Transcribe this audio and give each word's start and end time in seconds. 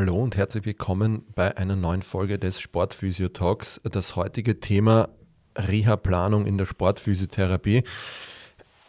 Hallo 0.00 0.16
und 0.16 0.34
herzlich 0.34 0.64
willkommen 0.64 1.26
bei 1.34 1.58
einer 1.58 1.76
neuen 1.76 2.00
Folge 2.00 2.38
des 2.38 2.58
Sportphysio 2.58 3.28
Talks. 3.28 3.82
Das 3.84 4.16
heutige 4.16 4.58
Thema 4.58 5.10
Reha-Planung 5.58 6.46
in 6.46 6.56
der 6.56 6.64
Sportphysiotherapie. 6.64 7.82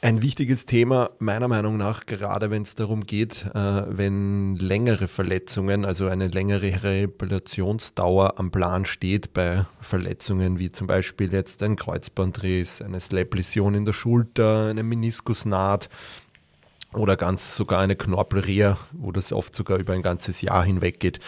Ein 0.01 0.21
wichtiges 0.21 0.65
Thema 0.65 1.09
meiner 1.19 1.49
Meinung 1.49 1.75
nach, 1.75 2.05
gerade 2.05 2.49
wenn 2.49 2.61
es 2.61 2.75
darum 2.75 3.05
geht, 3.05 3.45
äh, 3.53 3.83
wenn 3.89 4.55
längere 4.55 5.09
Verletzungen, 5.09 5.83
also 5.83 6.07
eine 6.07 6.29
längere 6.29 6.81
Rehabilitationsdauer 6.81 8.39
am 8.39 8.51
Plan 8.51 8.85
steht 8.85 9.33
bei 9.33 9.65
Verletzungen 9.81 10.59
wie 10.59 10.71
zum 10.71 10.87
Beispiel 10.87 11.33
jetzt 11.33 11.61
ein 11.61 11.75
Kreuzbandriss, 11.75 12.81
eine 12.81 13.01
Slap-Läsion 13.01 13.75
in 13.75 13.83
der 13.83 13.91
Schulter, 13.91 14.67
eine 14.69 14.83
Meniskusnaht, 14.83 15.89
oder 16.93 17.15
ganz 17.15 17.55
sogar 17.55 17.79
eine 17.79 17.95
Knorpelreha, 17.95 18.77
wo 18.91 19.11
das 19.11 19.31
oft 19.31 19.55
sogar 19.55 19.77
über 19.77 19.93
ein 19.93 20.01
ganzes 20.01 20.41
Jahr 20.41 20.63
hinweg 20.63 20.99
geht. 20.99 21.19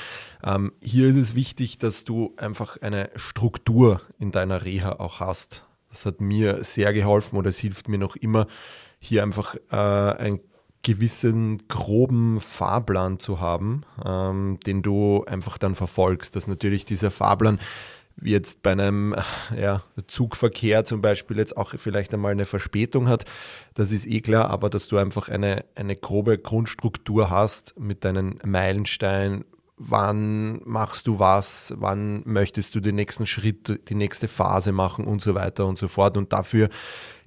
Ähm, 0.44 0.74
hier 0.82 1.08
ist 1.08 1.16
es 1.16 1.36
wichtig, 1.36 1.78
dass 1.78 2.04
du 2.04 2.34
einfach 2.38 2.82
eine 2.82 3.10
Struktur 3.16 4.02
in 4.20 4.32
deiner 4.32 4.66
Reha 4.66 4.94
auch 5.00 5.20
hast. 5.20 5.66
Das 5.90 6.06
hat 6.06 6.22
mir 6.22 6.64
sehr 6.64 6.94
geholfen 6.94 7.38
oder 7.38 7.50
es 7.50 7.60
hilft 7.60 7.88
mir 7.88 7.98
noch 7.98 8.16
immer, 8.16 8.48
hier 9.00 9.24
einfach 9.24 9.56
äh, 9.72 9.76
einen 9.76 10.40
gewissen 10.82 11.66
groben 11.70 12.42
Fahrplan 12.42 13.20
zu 13.20 13.40
haben, 13.40 13.84
ähm, 14.06 14.60
den 14.66 14.82
du 14.82 15.24
einfach 15.26 15.58
dann 15.58 15.76
verfolgst. 15.76 16.36
Dass 16.36 16.48
natürlich 16.48 16.84
dieser 16.84 17.10
Fahrplan 17.10 17.60
wie 18.16 18.32
jetzt 18.32 18.64
bei 18.64 18.72
einem 18.72 19.16
ja, 19.58 19.84
Zugverkehr 20.08 20.86
zum 20.86 21.02
Beispiel 21.02 21.38
jetzt 21.38 21.58
auch 21.58 21.74
vielleicht 21.78 22.14
einmal 22.14 22.32
eine 22.32 22.46
Verspätung 22.46 23.08
hat, 23.08 23.26
das 23.74 23.92
ist 23.92 24.06
eh 24.08 24.22
klar, 24.22 24.50
aber 24.50 24.70
dass 24.70 24.88
du 24.88 24.98
einfach 24.98 25.30
eine, 25.30 25.66
eine 25.76 25.96
grobe 25.96 26.38
Grundstruktur 26.38 27.30
hast 27.30 27.80
mit 27.80 28.04
deinen 28.06 28.40
Meilensteinen, 28.44 29.46
wann 29.78 30.62
machst 30.66 31.08
du 31.08 31.20
was, 31.20 31.74
wann 31.78 32.22
möchtest 32.26 32.76
du 32.76 32.80
den 32.80 32.96
nächsten 32.96 33.26
Schritt, 33.26 33.90
die 33.90 33.96
nächste 33.96 34.28
Phase 34.28 34.72
machen 34.72 35.06
und 35.06 35.22
so 35.22 35.36
weiter 35.36 35.66
und 35.66 35.78
so 35.78 35.88
fort. 35.88 36.16
Und 36.16 36.32
dafür 36.32 36.70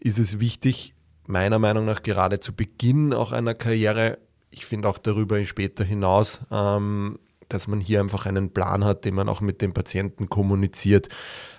ist 0.01 0.19
es 0.19 0.41
wichtig, 0.41 0.95
meiner 1.27 1.59
Meinung 1.59 1.85
nach 1.85 2.03
gerade 2.03 2.41
zu 2.41 2.55
Beginn 2.55 3.13
auch 3.13 3.33
einer 3.33 3.55
Karriere, 3.55 4.19
ich 4.51 4.65
finde 4.65 4.89
auch 4.89 4.99
darüber 4.99 5.45
später 5.45 5.85
hinaus, 5.85 6.41
ähm, 6.51 7.19
dass 7.49 7.69
man 7.69 7.81
hier 7.81 8.01
einfach 8.01 8.27
einen 8.27 8.51
Plan 8.51 8.85
hat, 8.85 9.05
den 9.05 9.15
man 9.15 9.29
auch 9.29 9.41
mit 9.41 9.63
dem 9.63 9.73
Patienten 9.73 10.29
kommuniziert. 10.29 11.09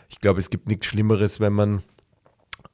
Ich 0.09 0.19
glaube, 0.19 0.39
es 0.39 0.49
gibt 0.49 0.67
nichts 0.67 0.85
Schlimmeres, 0.85 1.39
wenn 1.39 1.53
man 1.53 1.83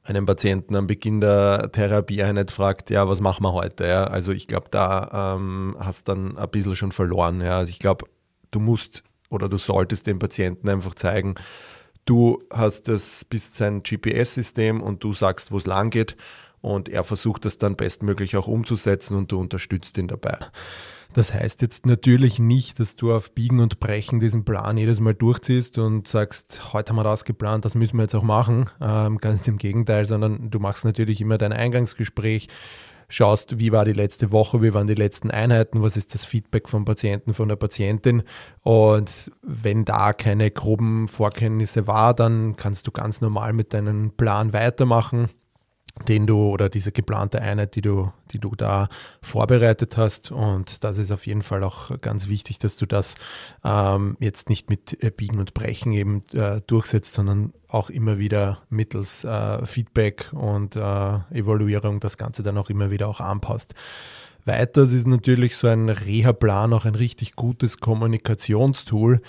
einen 0.04 0.26
Patienten 0.26 0.76
am 0.76 0.88
Beginn 0.88 1.22
der 1.22 1.72
Therapieeinheit 1.72 2.52
fragt, 2.52 2.90
ja, 2.90 3.08
was 3.08 3.22
machen 3.22 3.44
wir 3.44 3.54
heute? 3.54 3.88
Ja? 3.88 4.04
Also 4.06 4.32
ich 4.32 4.48
glaube, 4.48 4.68
da 4.70 5.36
ähm, 5.36 5.76
hast 5.80 6.10
dann 6.10 6.38
ein 6.38 6.50
bisschen 6.50 6.76
schon 6.76 6.92
verloren. 6.92 7.42
Ja? 7.42 7.58
Also 7.60 7.70
ich 7.70 7.80
glaube, 7.80 8.06
du 8.52 8.60
musst 8.60 9.04
oder 9.30 9.50
du 9.50 9.58
solltest 9.58 10.06
dem 10.06 10.20
Patienten 10.20 10.70
einfach 10.70 10.96
zeigen, 10.96 11.36
du 12.06 12.44
hast 12.52 12.88
das 12.88 13.26
bis 13.26 13.56
sein 13.56 13.82
GPS-System 13.82 14.82
und 14.82 15.04
du 15.04 15.14
sagst, 15.14 15.52
wo 15.52 15.58
es 15.58 15.66
lang 15.66 15.90
geht 15.90 16.18
und 16.62 16.90
er 16.90 17.04
versucht 17.04 17.46
das 17.46 17.58
dann 17.58 17.76
bestmöglich 17.76 18.38
auch 18.38 18.48
umzusetzen 18.48 19.18
und 19.18 19.32
du 19.32 19.40
unterstützt 19.40 19.98
ihn 19.98 20.08
dabei. 20.08 20.38
Das 21.14 21.32
heißt 21.32 21.62
jetzt 21.62 21.86
natürlich 21.86 22.40
nicht, 22.40 22.80
dass 22.80 22.96
du 22.96 23.14
auf 23.14 23.32
Biegen 23.32 23.60
und 23.60 23.80
Brechen 23.80 24.20
diesen 24.20 24.46
Plan 24.46 24.78
jedes 24.78 25.00
Mal 25.00 25.14
durchziehst 25.14 25.78
und 25.78 26.08
sagst, 26.08 26.74
heute 26.74 26.90
haben 26.90 26.98
wir 26.98 27.04
das 27.04 27.24
geplant, 27.24 27.66
das 27.66 27.76
müssen 27.76 27.98
wir 27.98 28.04
jetzt 28.04 28.16
auch 28.16 28.24
machen. 28.24 28.66
Ähm, 28.82 29.20
ganz 29.20 29.48
im 29.48 29.58
Gegenteil, 29.58 30.06
sondern 30.06 30.50
du 30.50 30.60
machst 30.60 30.86
natürlich 30.86 31.22
immer 31.22 31.38
dein 31.38 31.54
Eingangsgespräch, 31.54 32.48
schaust, 33.10 33.60
wie 33.60 33.72
war 33.72 33.86
die 33.86 33.94
letzte 33.94 34.32
Woche, 34.32 34.64
wie 34.64 34.74
waren 34.74 34.88
die 34.88 34.96
letzten 34.96 35.30
Einheiten, 35.30 35.84
was 35.84 35.98
ist 35.98 36.16
das 36.16 36.26
Feedback 36.26 36.68
vom 36.68 36.84
Patienten, 36.84 37.36
von 37.36 37.48
der 37.48 37.58
Patientin. 37.58 38.24
Und 38.62 39.32
wenn 39.44 39.86
da 39.86 40.14
keine 40.14 40.50
groben 40.50 41.08
Vorkenntnisse 41.08 41.86
war, 41.86 42.16
dann 42.16 42.56
kannst 42.56 42.88
du 42.88 42.92
ganz 42.92 43.22
normal 43.22 43.54
mit 43.54 43.76
deinem 43.76 44.12
Plan 44.12 44.52
weitermachen 44.52 45.30
den 46.08 46.26
du 46.26 46.50
oder 46.50 46.70
diese 46.70 46.92
geplante 46.92 47.42
Einheit, 47.42 47.76
die 47.76 47.82
du, 47.82 48.12
die 48.32 48.40
du 48.40 48.56
da 48.56 48.90
vorbereitet 49.22 49.96
hast. 49.96 50.32
Und 50.32 50.84
das 50.84 50.98
ist 50.98 51.12
auf 51.12 51.28
jeden 51.28 51.44
Fall 51.44 51.64
auch 51.64 52.00
ganz 52.02 52.28
wichtig, 52.28 52.60
dass 52.60 52.78
du 52.78 52.86
das 52.86 53.16
ähm, 53.64 54.18
jetzt 54.20 54.50
nicht 54.50 54.70
mit 54.70 55.02
äh, 55.04 55.12
Biegen 55.12 55.40
und 55.40 55.54
Brechen 55.54 55.94
eben 55.94 56.24
äh, 56.34 56.62
durchsetzt, 56.66 57.14
sondern 57.14 57.54
auch 57.68 57.90
immer 57.90 58.18
wieder 58.18 58.60
mittels 58.70 59.24
äh, 59.24 59.66
Feedback 59.66 60.32
und 60.34 60.76
äh, 60.76 60.80
Evaluierung 61.32 62.00
das 62.00 62.18
Ganze 62.18 62.44
dann 62.44 62.58
auch 62.58 62.70
immer 62.70 62.90
wieder 62.90 63.08
auch 63.08 63.20
anpasst. 63.20 63.76
Weiters 64.46 64.92
ist 64.92 65.08
natürlich 65.08 65.56
so 65.56 65.68
ein 65.68 65.88
Reha-Plan 65.90 66.74
auch 66.74 66.86
ein 66.86 66.96
richtig 66.96 67.36
gutes 67.36 67.78
Kommunikationstool, 67.78 69.22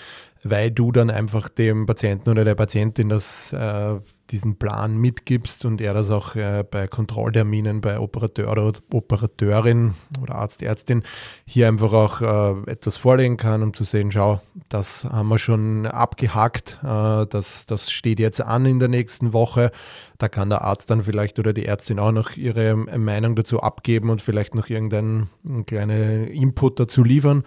weil 0.43 0.71
du 0.71 0.91
dann 0.91 1.09
einfach 1.09 1.47
dem 1.47 1.85
Patienten 1.85 2.29
oder 2.29 2.43
der 2.43 2.55
Patientin 2.55 3.09
das 3.09 3.53
äh, 3.53 3.99
diesen 4.31 4.57
Plan 4.57 4.97
mitgibst 4.97 5.65
und 5.65 5.81
er 5.81 5.93
das 5.93 6.09
auch 6.09 6.35
äh, 6.35 6.63
bei 6.69 6.87
Kontrollterminen 6.87 7.81
bei 7.81 7.99
Operateur 7.99 8.51
oder 8.51 8.73
Operateurin 8.91 9.93
oder 10.21 10.35
Arzt, 10.35 10.61
Ärztin 10.61 11.03
hier 11.45 11.67
einfach 11.67 11.93
auch 11.93 12.21
äh, 12.21 12.71
etwas 12.71 12.97
vorlegen 12.97 13.37
kann, 13.37 13.61
um 13.61 13.73
zu 13.73 13.83
sehen, 13.83 14.11
schau, 14.11 14.41
das 14.69 15.05
haben 15.05 15.29
wir 15.29 15.37
schon 15.37 15.85
abgehackt, 15.85 16.79
äh, 16.83 17.25
das, 17.27 17.65
das 17.67 17.91
steht 17.91 18.19
jetzt 18.19 18.41
an 18.41 18.65
in 18.65 18.79
der 18.79 18.89
nächsten 18.89 19.33
Woche. 19.33 19.71
Da 20.17 20.29
kann 20.29 20.49
der 20.49 20.61
Arzt 20.61 20.89
dann 20.89 21.01
vielleicht 21.01 21.39
oder 21.39 21.53
die 21.53 21.65
Ärztin 21.65 21.99
auch 21.99 22.11
noch 22.11 22.37
ihre 22.37 22.75
Meinung 22.75 23.35
dazu 23.35 23.61
abgeben 23.61 24.09
und 24.09 24.21
vielleicht 24.21 24.55
noch 24.55 24.69
irgendeinen 24.69 25.29
kleinen 25.65 26.27
Input 26.27 26.79
dazu 26.79 27.03
liefern. 27.03 27.43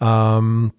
Ähm, 0.00 0.72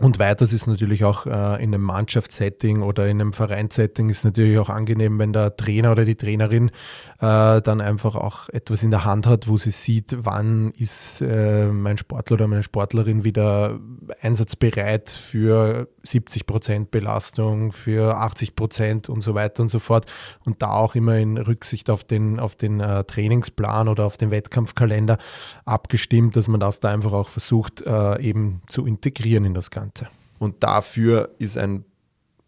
und 0.00 0.18
weiters 0.18 0.52
ist 0.52 0.66
natürlich 0.66 1.04
auch 1.04 1.26
äh, 1.26 1.62
in 1.62 1.72
einem 1.72 1.82
Mannschaftssetting 1.82 2.82
oder 2.82 3.06
in 3.06 3.20
einem 3.20 3.32
Vereinssetting 3.32 4.10
ist 4.10 4.24
natürlich 4.24 4.58
auch 4.58 4.68
angenehm, 4.68 5.20
wenn 5.20 5.32
der 5.32 5.56
Trainer 5.56 5.92
oder 5.92 6.04
die 6.04 6.16
Trainerin 6.16 6.72
äh, 7.20 7.60
dann 7.60 7.80
einfach 7.80 8.14
auch 8.14 8.48
etwas 8.48 8.82
in 8.82 8.90
der 8.90 9.04
Hand 9.04 9.26
hat, 9.26 9.48
wo 9.48 9.58
sie 9.58 9.70
sieht, 9.70 10.16
wann 10.20 10.70
ist 10.72 11.20
äh, 11.20 11.66
mein 11.66 11.98
Sportler 11.98 12.34
oder 12.34 12.48
meine 12.48 12.62
Sportlerin 12.62 13.24
wieder 13.24 13.78
einsatzbereit 14.20 15.10
für 15.10 15.88
70 16.04 16.46
Prozent 16.46 16.90
Belastung, 16.90 17.72
für 17.72 18.16
80 18.16 18.56
Prozent 18.56 19.08
und 19.08 19.20
so 19.22 19.34
weiter 19.34 19.62
und 19.62 19.68
so 19.68 19.78
fort. 19.78 20.06
Und 20.44 20.62
da 20.62 20.70
auch 20.70 20.94
immer 20.94 21.16
in 21.18 21.36
Rücksicht 21.36 21.90
auf 21.90 22.04
den, 22.04 22.40
auf 22.40 22.56
den 22.56 22.80
äh, 22.80 23.04
Trainingsplan 23.04 23.88
oder 23.88 24.04
auf 24.04 24.16
den 24.16 24.30
Wettkampfkalender 24.30 25.18
abgestimmt, 25.64 26.36
dass 26.36 26.48
man 26.48 26.60
das 26.60 26.80
da 26.80 26.90
einfach 26.90 27.12
auch 27.12 27.28
versucht, 27.28 27.82
äh, 27.82 28.20
eben 28.20 28.62
zu 28.68 28.86
integrieren 28.86 29.44
in 29.44 29.52
das. 29.52 29.64
Ganze. 29.70 30.08
Und 30.38 30.62
dafür 30.62 31.30
ist 31.38 31.56
ein 31.56 31.84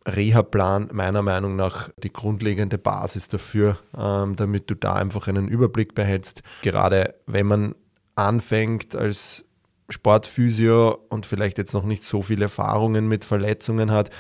Reha-Plan 0.06 0.90
meiner 0.92 1.22
Meinung 1.22 1.56
nach 1.56 1.90
die 2.02 2.12
grundlegende 2.12 2.78
Basis 2.78 3.28
dafür, 3.28 3.78
ähm, 3.96 4.36
damit 4.36 4.70
du 4.70 4.74
da 4.74 4.94
einfach 4.94 5.28
einen 5.28 5.48
Überblick 5.48 5.94
behältst. 5.94 6.42
Gerade 6.62 7.14
wenn 7.26 7.46
man 7.46 7.74
anfängt 8.14 8.94
als 8.94 9.44
Sportphysio 9.88 10.98
und 11.08 11.26
vielleicht 11.26 11.58
jetzt 11.58 11.74
noch 11.74 11.84
nicht 11.84 12.04
so 12.04 12.22
viele 12.22 12.44
Erfahrungen 12.44 13.08
mit 13.08 13.24
Verletzungen 13.24 13.90
hat, 13.90 14.10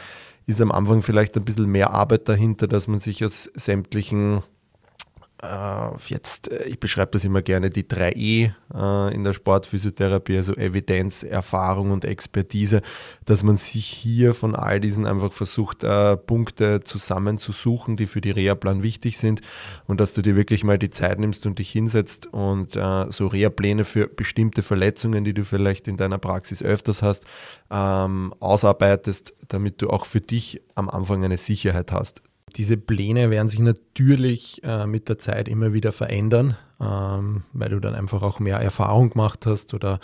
ist 0.46 0.60
am 0.60 0.70
Anfang 0.70 1.02
vielleicht 1.02 1.36
ein 1.36 1.44
bisschen 1.44 1.66
mehr 1.66 1.90
Arbeit 1.90 2.28
dahinter, 2.28 2.68
dass 2.68 2.86
man 2.86 3.00
sich 3.00 3.24
aus 3.24 3.50
sämtlichen 3.54 4.42
jetzt, 6.08 6.50
äh, 6.50 6.64
ich 6.64 6.80
beschreibe 6.80 7.10
das 7.12 7.24
immer 7.24 7.42
gerne, 7.42 7.70
die 7.70 7.84
3E 7.84 8.52
äh, 8.74 9.14
in 9.14 9.24
der 9.24 9.34
Sportphysiotherapie, 9.34 10.36
also 10.36 10.54
Evidenz, 10.54 11.22
Erfahrung 11.22 11.90
und 11.90 12.04
Expertise, 12.04 12.80
dass 13.24 13.42
man 13.42 13.56
sich 13.56 13.86
hier 13.86 14.34
von 14.34 14.54
all 14.54 14.80
diesen 14.80 15.06
einfach 15.06 15.32
versucht, 15.32 15.84
Punkte 16.26 16.80
zusammenzusuchen, 16.80 17.96
die 17.96 18.06
für 18.06 18.20
die 18.20 18.30
Reha-Plan 18.30 18.82
wichtig 18.82 19.18
sind 19.18 19.40
und 19.86 20.00
dass 20.00 20.14
du 20.14 20.22
dir 20.22 20.36
wirklich 20.36 20.64
mal 20.64 20.78
die 20.78 20.90
Zeit 20.90 21.18
nimmst 21.18 21.46
und 21.46 21.58
dich 21.58 21.70
hinsetzt 21.70 22.26
und 22.26 22.72
so 22.72 23.26
Reha-Pläne 23.26 23.84
für 23.84 24.06
bestimmte 24.06 24.62
Verletzungen, 24.62 25.24
die 25.24 25.34
du 25.34 25.44
vielleicht 25.44 25.88
in 25.88 25.96
deiner 25.96 26.18
Praxis 26.18 26.62
öfters 26.62 27.02
hast, 27.02 27.24
ähm, 27.70 28.34
ausarbeitest, 28.40 29.34
damit 29.48 29.82
du 29.82 29.90
auch 29.90 30.06
für 30.06 30.20
dich 30.20 30.62
am 30.74 30.88
Anfang 30.88 31.24
eine 31.24 31.38
Sicherheit 31.38 31.92
hast. 31.92 32.22
Diese 32.56 32.76
Pläne 32.76 33.30
werden 33.30 33.48
sich 33.48 33.60
natürlich 33.60 34.62
äh, 34.64 34.86
mit 34.86 35.08
der 35.08 35.18
Zeit 35.18 35.48
immer 35.48 35.72
wieder 35.72 35.92
verändern. 35.92 36.56
ähm, 36.80 37.44
weil 37.52 37.70
du 37.70 37.80
dann 37.80 37.94
einfach 37.94 38.22
auch 38.22 38.38
mehr 38.38 38.58
Erfahrung 38.58 39.10
gemacht 39.10 39.46
hast 39.46 39.72
oder 39.72 39.98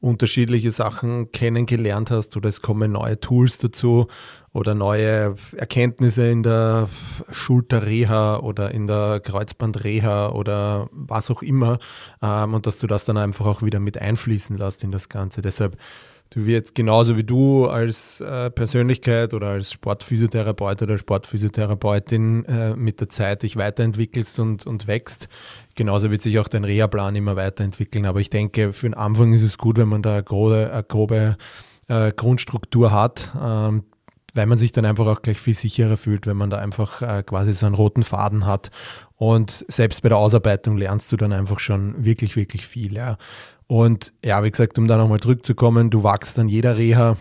unterschiedliche 0.00 0.70
Sachen 0.70 1.32
kennengelernt 1.32 2.10
hast 2.10 2.36
oder 2.36 2.48
es 2.48 2.62
kommen 2.62 2.92
neue 2.92 3.18
Tools 3.18 3.58
dazu 3.58 4.06
oder 4.52 4.74
neue 4.74 5.34
Erkenntnisse 5.56 6.28
in 6.30 6.42
der 6.42 6.88
Schulterreha 7.30 8.38
oder 8.38 8.70
in 8.70 8.86
der 8.86 9.20
Kreuzbandreha 9.20 10.30
oder 10.30 10.88
was 10.92 11.30
auch 11.30 11.42
immer 11.42 11.78
ähm, 12.22 12.54
und 12.54 12.66
dass 12.66 12.78
du 12.78 12.86
das 12.86 13.04
dann 13.04 13.16
einfach 13.16 13.46
auch 13.46 13.62
wieder 13.62 13.80
mit 13.80 13.98
einfließen 13.98 14.56
lässt 14.56 14.84
in 14.84 14.92
das 14.92 15.08
Ganze. 15.08 15.42
Deshalb 15.42 15.76
du 16.32 16.46
wirst 16.46 16.74
genauso 16.74 17.16
wie 17.16 17.24
du 17.24 17.66
als 17.66 18.20
äh, 18.20 18.50
Persönlichkeit 18.50 19.34
oder 19.34 19.48
als 19.48 19.72
Sportphysiotherapeut 19.72 20.82
oder 20.82 20.96
Sportphysiotherapeutin 20.96 22.44
äh, 22.46 22.74
mit 22.74 23.00
der 23.00 23.08
Zeit 23.08 23.42
dich 23.42 23.56
weiterentwickelst 23.56 24.38
und, 24.40 24.66
und 24.66 24.86
wächst. 24.86 25.28
Genauso 25.74 26.10
wird 26.10 26.22
sich 26.22 26.38
auch 26.38 26.48
dein 26.48 26.64
Reha-Plan 26.64 27.14
immer 27.16 27.36
weiterentwickeln. 27.36 28.06
Aber 28.06 28.20
ich 28.20 28.30
denke, 28.30 28.72
für 28.72 28.86
den 28.86 28.94
Anfang 28.94 29.34
ist 29.34 29.42
es 29.42 29.58
gut, 29.58 29.76
wenn 29.76 29.88
man 29.88 30.02
da 30.02 30.14
eine 30.14 30.22
grobe, 30.22 30.70
eine 30.72 30.84
grobe 30.84 31.36
äh, 31.88 32.12
Grundstruktur 32.12 32.92
hat, 32.92 33.30
ähm, 33.40 33.84
weil 34.34 34.46
man 34.46 34.56
sich 34.56 34.72
dann 34.72 34.86
einfach 34.86 35.06
auch 35.06 35.20
gleich 35.20 35.38
viel 35.38 35.54
sicherer 35.54 35.98
fühlt, 35.98 36.26
wenn 36.26 36.38
man 36.38 36.48
da 36.48 36.56
einfach 36.58 37.02
äh, 37.02 37.22
quasi 37.22 37.52
so 37.52 37.66
einen 37.66 37.74
roten 37.74 38.04
Faden 38.04 38.46
hat. 38.46 38.70
Und 39.16 39.66
selbst 39.68 40.02
bei 40.02 40.08
der 40.08 40.18
Ausarbeitung 40.18 40.78
lernst 40.78 41.12
du 41.12 41.18
dann 41.18 41.32
einfach 41.32 41.58
schon 41.58 42.02
wirklich, 42.02 42.36
wirklich 42.36 42.66
viel. 42.66 42.94
Ja. 42.94 43.18
Und 43.72 44.12
ja, 44.22 44.44
wie 44.44 44.50
gesagt, 44.50 44.78
um 44.78 44.86
da 44.86 44.98
nochmal 44.98 45.20
zurückzukommen, 45.20 45.88
du 45.88 46.02
wachst 46.02 46.38
an 46.38 46.46
jeder 46.46 46.76
Reha, 46.76 47.16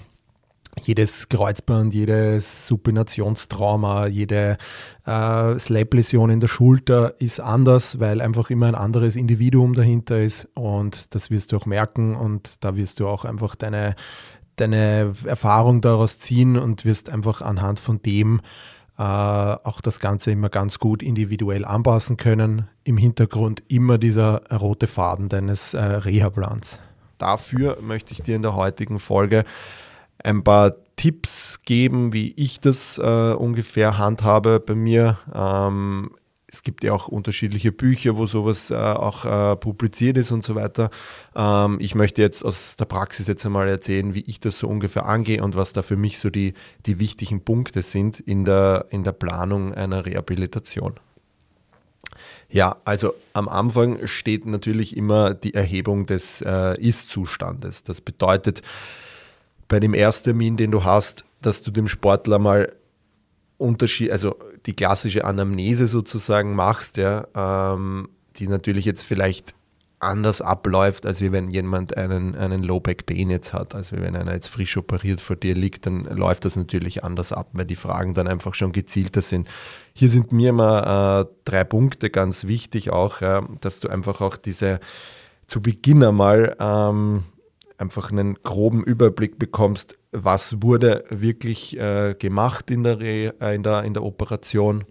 jedes 0.83 1.29
Kreuzband, 1.29 1.93
jedes 1.93 2.67
Supinationstrauma, 2.67 4.07
jede 4.07 4.57
äh, 5.05 5.57
Slap-Läsion 5.57 6.29
in 6.29 6.41
der 6.41 6.49
Schulter 6.49 7.15
ist 7.21 7.39
anders, 7.39 8.01
weil 8.01 8.19
einfach 8.19 8.49
immer 8.49 8.65
ein 8.65 8.75
anderes 8.75 9.15
Individuum 9.15 9.75
dahinter 9.75 10.21
ist. 10.21 10.49
Und 10.53 11.15
das 11.15 11.29
wirst 11.29 11.53
du 11.53 11.55
auch 11.55 11.65
merken. 11.65 12.17
Und 12.17 12.65
da 12.65 12.75
wirst 12.75 12.99
du 12.99 13.07
auch 13.07 13.23
einfach 13.23 13.55
deine, 13.55 13.95
deine 14.57 15.13
Erfahrung 15.23 15.79
daraus 15.79 16.17
ziehen 16.17 16.57
und 16.57 16.83
wirst 16.83 17.09
einfach 17.09 17.41
anhand 17.41 17.79
von 17.79 18.01
dem 18.01 18.41
auch 19.03 19.81
das 19.81 19.99
Ganze 19.99 20.31
immer 20.31 20.49
ganz 20.49 20.79
gut 20.79 21.01
individuell 21.01 21.65
anpassen 21.65 22.17
können. 22.17 22.67
Im 22.83 22.97
Hintergrund 22.97 23.63
immer 23.67 23.97
dieser 23.97 24.43
rote 24.51 24.87
Faden 24.87 25.29
deines 25.29 25.73
äh, 25.73 25.81
Reha-Plans. 25.81 26.79
Dafür 27.17 27.77
möchte 27.81 28.13
ich 28.13 28.21
dir 28.23 28.35
in 28.35 28.41
der 28.41 28.55
heutigen 28.55 28.99
Folge 28.99 29.43
ein 30.23 30.43
paar 30.43 30.73
Tipps 30.95 31.61
geben, 31.65 32.13
wie 32.13 32.33
ich 32.35 32.59
das 32.59 32.97
äh, 32.97 33.33
ungefähr 33.33 33.97
handhabe 33.97 34.59
bei 34.59 34.75
mir. 34.75 35.17
Ähm, 35.33 36.11
es 36.51 36.63
gibt 36.63 36.83
ja 36.83 36.93
auch 36.93 37.07
unterschiedliche 37.07 37.71
Bücher, 37.71 38.17
wo 38.17 38.25
sowas 38.25 38.71
äh, 38.71 38.75
auch 38.75 39.25
äh, 39.25 39.55
publiziert 39.55 40.17
ist 40.17 40.31
und 40.31 40.43
so 40.43 40.55
weiter. 40.55 40.89
Ähm, 41.33 41.77
ich 41.79 41.95
möchte 41.95 42.21
jetzt 42.21 42.43
aus 42.43 42.75
der 42.75 42.85
Praxis 42.85 43.27
jetzt 43.27 43.45
einmal 43.45 43.69
erzählen, 43.69 44.13
wie 44.13 44.21
ich 44.27 44.39
das 44.41 44.59
so 44.59 44.67
ungefähr 44.67 45.05
angehe 45.05 45.41
und 45.41 45.55
was 45.55 45.71
da 45.71 45.81
für 45.81 45.95
mich 45.95 46.19
so 46.19 46.29
die, 46.29 46.53
die 46.85 46.99
wichtigen 46.99 47.41
Punkte 47.41 47.83
sind 47.83 48.19
in 48.19 48.43
der, 48.43 48.85
in 48.89 49.03
der 49.03 49.13
Planung 49.13 49.73
einer 49.73 50.05
Rehabilitation. 50.05 50.99
Ja, 52.49 52.75
also 52.83 53.13
am 53.31 53.47
Anfang 53.47 54.05
steht 54.07 54.45
natürlich 54.45 54.97
immer 54.97 55.33
die 55.33 55.53
Erhebung 55.53 56.05
des 56.05 56.41
äh, 56.41 56.77
Ist-Zustandes. 56.81 57.83
Das 57.83 58.01
bedeutet, 58.01 58.61
bei 59.69 59.79
dem 59.79 59.93
Ersttermin, 59.93 60.57
den 60.57 60.71
du 60.71 60.83
hast, 60.83 61.23
dass 61.41 61.63
du 61.63 61.71
dem 61.71 61.87
Sportler 61.87 62.39
mal 62.39 62.73
Unterschied, 63.61 64.11
also 64.11 64.35
die 64.65 64.75
klassische 64.75 65.25
Anamnese 65.25 65.87
sozusagen 65.87 66.55
machst, 66.55 66.97
ja, 66.97 67.27
ähm, 67.35 68.09
die 68.37 68.47
natürlich 68.47 68.85
jetzt 68.85 69.03
vielleicht 69.03 69.53
anders 70.01 70.41
abläuft, 70.41 71.05
als 71.05 71.21
wenn 71.21 71.51
jemand 71.51 71.95
einen, 71.95 72.35
einen 72.35 72.63
Low-Back-Pain 72.63 73.29
jetzt 73.29 73.53
hat. 73.53 73.75
Also 73.75 73.97
wenn 73.97 74.15
einer 74.15 74.33
jetzt 74.33 74.47
frisch 74.47 74.75
operiert 74.75 75.21
vor 75.21 75.35
dir 75.35 75.53
liegt, 75.53 75.85
dann 75.85 76.05
läuft 76.05 76.45
das 76.45 76.55
natürlich 76.55 77.03
anders 77.03 77.31
ab, 77.31 77.49
weil 77.53 77.65
die 77.65 77.75
Fragen 77.75 78.15
dann 78.15 78.27
einfach 78.27 78.55
schon 78.55 78.71
gezielter 78.71 79.21
sind. 79.21 79.47
Hier 79.93 80.09
sind 80.09 80.31
mir 80.31 80.49
immer 80.49 81.27
äh, 81.27 81.33
drei 81.45 81.63
Punkte 81.63 82.09
ganz 82.09 82.47
wichtig 82.47 82.89
auch, 82.89 83.21
ja, 83.21 83.47
dass 83.61 83.79
du 83.79 83.89
einfach 83.89 84.21
auch 84.21 84.37
diese 84.37 84.79
zu 85.45 85.61
Beginn 85.61 86.03
einmal 86.03 86.55
ähm, 86.59 87.23
einfach 87.81 88.11
einen 88.11 88.35
groben 88.35 88.83
Überblick 88.83 89.39
bekommst, 89.39 89.97
was 90.11 90.61
wurde 90.61 91.03
wirklich 91.09 91.77
äh, 91.77 92.15
gemacht 92.17 92.71
in 92.71 92.83
der, 92.83 93.01
äh, 93.01 93.55
in, 93.55 93.63
der, 93.63 93.83
in 93.83 93.93
der 93.93 94.03
Operation, 94.03 94.85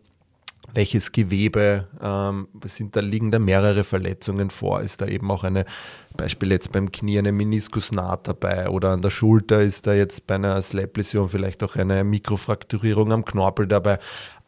welches 0.74 1.12
Gewebe, 1.12 1.88
ähm, 2.02 2.48
sind 2.64 2.94
da 2.94 3.00
liegen 3.00 3.30
da 3.30 3.38
mehrere 3.38 3.84
Verletzungen 3.84 4.50
vor, 4.50 4.82
ist 4.82 5.00
da 5.00 5.06
eben 5.06 5.30
auch 5.30 5.44
eine, 5.44 5.64
Beispiel 6.16 6.50
jetzt 6.50 6.72
beim 6.72 6.92
Knie 6.92 7.18
eine 7.18 7.32
Meniskusnaht 7.32 8.28
dabei 8.28 8.68
oder 8.68 8.90
an 8.90 9.02
der 9.02 9.10
Schulter 9.10 9.62
ist 9.62 9.86
da 9.86 9.94
jetzt 9.94 10.26
bei 10.26 10.36
einer 10.36 10.60
Slap-Läsion 10.60 11.28
vielleicht 11.28 11.62
auch 11.62 11.76
eine 11.76 12.04
Mikrofrakturierung 12.04 13.12
am 13.12 13.24
Knorpel 13.24 13.66
dabei 13.66 13.98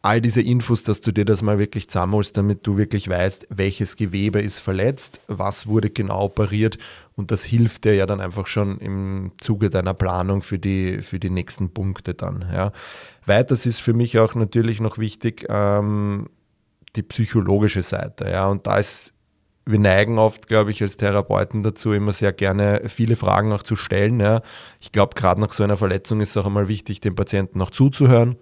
all 0.03 0.19
diese 0.19 0.41
Infos, 0.41 0.83
dass 0.83 0.99
du 0.99 1.13
dir 1.13 1.23
das 1.23 1.41
mal 1.41 1.59
wirklich 1.59 1.87
zusammenholst, 1.87 2.35
damit 2.35 2.67
du 2.67 2.77
wirklich 2.77 3.07
weißt, 3.07 3.47
welches 3.49 3.95
Gewebe 3.95 4.41
ist 4.41 4.59
verletzt, 4.59 5.21
was 5.27 5.65
wurde 5.65 5.89
genau 5.89 6.23
operiert 6.25 6.77
und 7.15 7.31
das 7.31 7.45
hilft 7.45 7.85
dir 7.85 7.95
ja 7.95 8.05
dann 8.05 8.19
einfach 8.19 8.45
schon 8.45 8.79
im 8.79 9.31
Zuge 9.39 9.69
deiner 9.69 9.93
Planung 9.93 10.41
für 10.41 10.59
die, 10.59 10.99
für 10.99 11.19
die 11.19 11.29
nächsten 11.29 11.73
Punkte 11.73 12.13
dann. 12.13 12.45
Ja. 12.53 12.73
Weiters 13.25 13.65
ist 13.65 13.79
für 13.79 13.93
mich 13.93 14.19
auch 14.19 14.35
natürlich 14.35 14.81
noch 14.81 14.97
wichtig 14.97 15.45
ähm, 15.47 16.27
die 16.97 17.03
psychologische 17.03 17.81
Seite. 17.81 18.29
Ja. 18.29 18.47
Und 18.47 18.67
da 18.67 18.77
ist 18.77 19.13
wir 19.65 19.79
neigen 19.79 20.19
oft, 20.19 20.49
glaube 20.49 20.71
ich, 20.71 20.81
als 20.81 20.97
Therapeuten 20.97 21.63
dazu, 21.63 21.93
immer 21.93 22.11
sehr 22.11 22.33
gerne 22.33 22.81
viele 22.89 23.15
Fragen 23.15 23.53
auch 23.53 23.63
zu 23.63 23.77
stellen. 23.77 24.19
Ja. 24.19 24.41
Ich 24.81 24.91
glaube, 24.91 25.15
gerade 25.15 25.39
nach 25.39 25.53
so 25.53 25.63
einer 25.63 25.77
Verletzung 25.77 26.19
ist 26.19 26.31
es 26.31 26.37
auch 26.37 26.45
einmal 26.45 26.67
wichtig, 26.67 26.99
dem 26.99 27.15
Patienten 27.15 27.61
auch 27.61 27.69
zuzuhören 27.69 28.35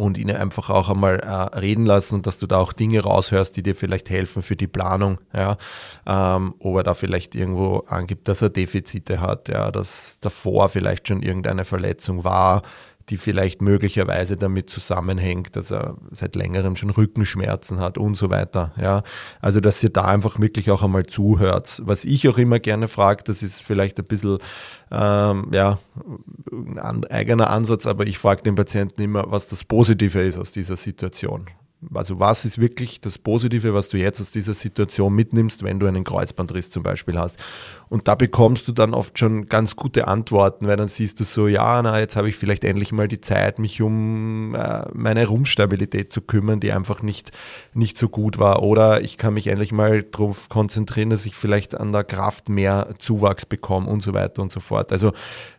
und 0.00 0.16
ihn 0.16 0.30
einfach 0.30 0.70
auch 0.70 0.88
einmal 0.88 1.20
äh, 1.20 1.58
reden 1.58 1.84
lassen 1.84 2.14
und 2.14 2.26
dass 2.26 2.38
du 2.38 2.46
da 2.46 2.56
auch 2.56 2.72
Dinge 2.72 3.00
raushörst, 3.00 3.54
die 3.54 3.62
dir 3.62 3.76
vielleicht 3.76 4.08
helfen 4.08 4.42
für 4.42 4.56
die 4.56 4.66
Planung, 4.66 5.18
ja, 5.34 5.58
ähm, 6.06 6.54
ob 6.58 6.76
er 6.76 6.82
da 6.84 6.94
vielleicht 6.94 7.34
irgendwo 7.34 7.84
angibt, 7.86 8.26
dass 8.26 8.40
er 8.40 8.48
Defizite 8.48 9.20
hat, 9.20 9.48
ja, 9.48 9.70
dass 9.70 10.18
davor 10.20 10.70
vielleicht 10.70 11.08
schon 11.08 11.22
irgendeine 11.22 11.66
Verletzung 11.66 12.24
war, 12.24 12.62
die 13.10 13.16
vielleicht 13.16 13.60
möglicherweise 13.60 14.36
damit 14.36 14.70
zusammenhängt, 14.70 15.56
dass 15.56 15.70
er 15.70 15.96
seit 16.12 16.36
längerem 16.36 16.76
schon 16.76 16.90
Rückenschmerzen 16.90 17.80
hat 17.80 17.98
und 17.98 18.14
so 18.14 18.30
weiter. 18.30 18.72
Ja, 18.80 19.02
also 19.40 19.60
dass 19.60 19.82
ihr 19.82 19.90
da 19.90 20.04
einfach 20.04 20.38
wirklich 20.38 20.70
auch 20.70 20.82
einmal 20.82 21.06
zuhört. 21.06 21.82
Was 21.84 22.04
ich 22.04 22.28
auch 22.28 22.38
immer 22.38 22.60
gerne 22.60 22.88
frage, 22.88 23.24
das 23.24 23.42
ist 23.42 23.64
vielleicht 23.64 23.98
ein 23.98 24.04
bisschen 24.04 24.38
ähm, 24.92 25.48
ja, 25.52 25.78
ein 26.80 27.04
eigener 27.06 27.50
Ansatz, 27.50 27.86
aber 27.86 28.06
ich 28.06 28.18
frage 28.18 28.42
den 28.42 28.54
Patienten 28.54 29.02
immer, 29.02 29.30
was 29.30 29.48
das 29.48 29.64
Positive 29.64 30.20
ist 30.20 30.38
aus 30.38 30.52
dieser 30.52 30.76
Situation. 30.76 31.46
Also 31.94 32.20
was 32.20 32.44
ist 32.44 32.60
wirklich 32.60 33.00
das 33.00 33.16
Positive, 33.16 33.72
was 33.72 33.88
du 33.88 33.96
jetzt 33.96 34.20
aus 34.20 34.30
dieser 34.30 34.52
Situation 34.52 35.14
mitnimmst, 35.14 35.62
wenn 35.62 35.80
du 35.80 35.86
einen 35.86 36.04
Kreuzbandriss 36.04 36.70
zum 36.70 36.82
Beispiel 36.82 37.18
hast? 37.18 37.38
Und 37.90 38.06
da 38.06 38.14
bekommst 38.14 38.68
du 38.68 38.72
dann 38.72 38.94
oft 38.94 39.18
schon 39.18 39.48
ganz 39.48 39.74
gute 39.74 40.06
Antworten, 40.06 40.66
weil 40.66 40.76
dann 40.76 40.86
siehst 40.86 41.18
du 41.18 41.24
so, 41.24 41.48
ja, 41.48 41.82
na, 41.82 41.98
jetzt 41.98 42.14
habe 42.14 42.28
ich 42.28 42.36
vielleicht 42.36 42.62
endlich 42.62 42.92
mal 42.92 43.08
die 43.08 43.20
Zeit, 43.20 43.58
mich 43.58 43.82
um 43.82 44.54
äh, 44.54 44.84
meine 44.92 45.26
Rumpfstabilität 45.26 46.12
zu 46.12 46.20
kümmern, 46.20 46.60
die 46.60 46.70
einfach 46.70 47.02
nicht, 47.02 47.32
nicht 47.74 47.98
so 47.98 48.08
gut 48.08 48.38
war. 48.38 48.62
Oder 48.62 49.00
ich 49.00 49.18
kann 49.18 49.34
mich 49.34 49.48
endlich 49.48 49.72
mal 49.72 50.04
darauf 50.04 50.48
konzentrieren, 50.48 51.10
dass 51.10 51.26
ich 51.26 51.34
vielleicht 51.34 51.74
an 51.80 51.90
der 51.90 52.04
Kraft 52.04 52.48
mehr 52.48 52.94
Zuwachs 53.00 53.44
bekomme 53.44 53.90
und 53.90 54.04
so 54.04 54.14
weiter 54.14 54.40
und 54.40 54.52
so 54.52 54.60
fort. 54.60 54.92
Also 54.92 55.10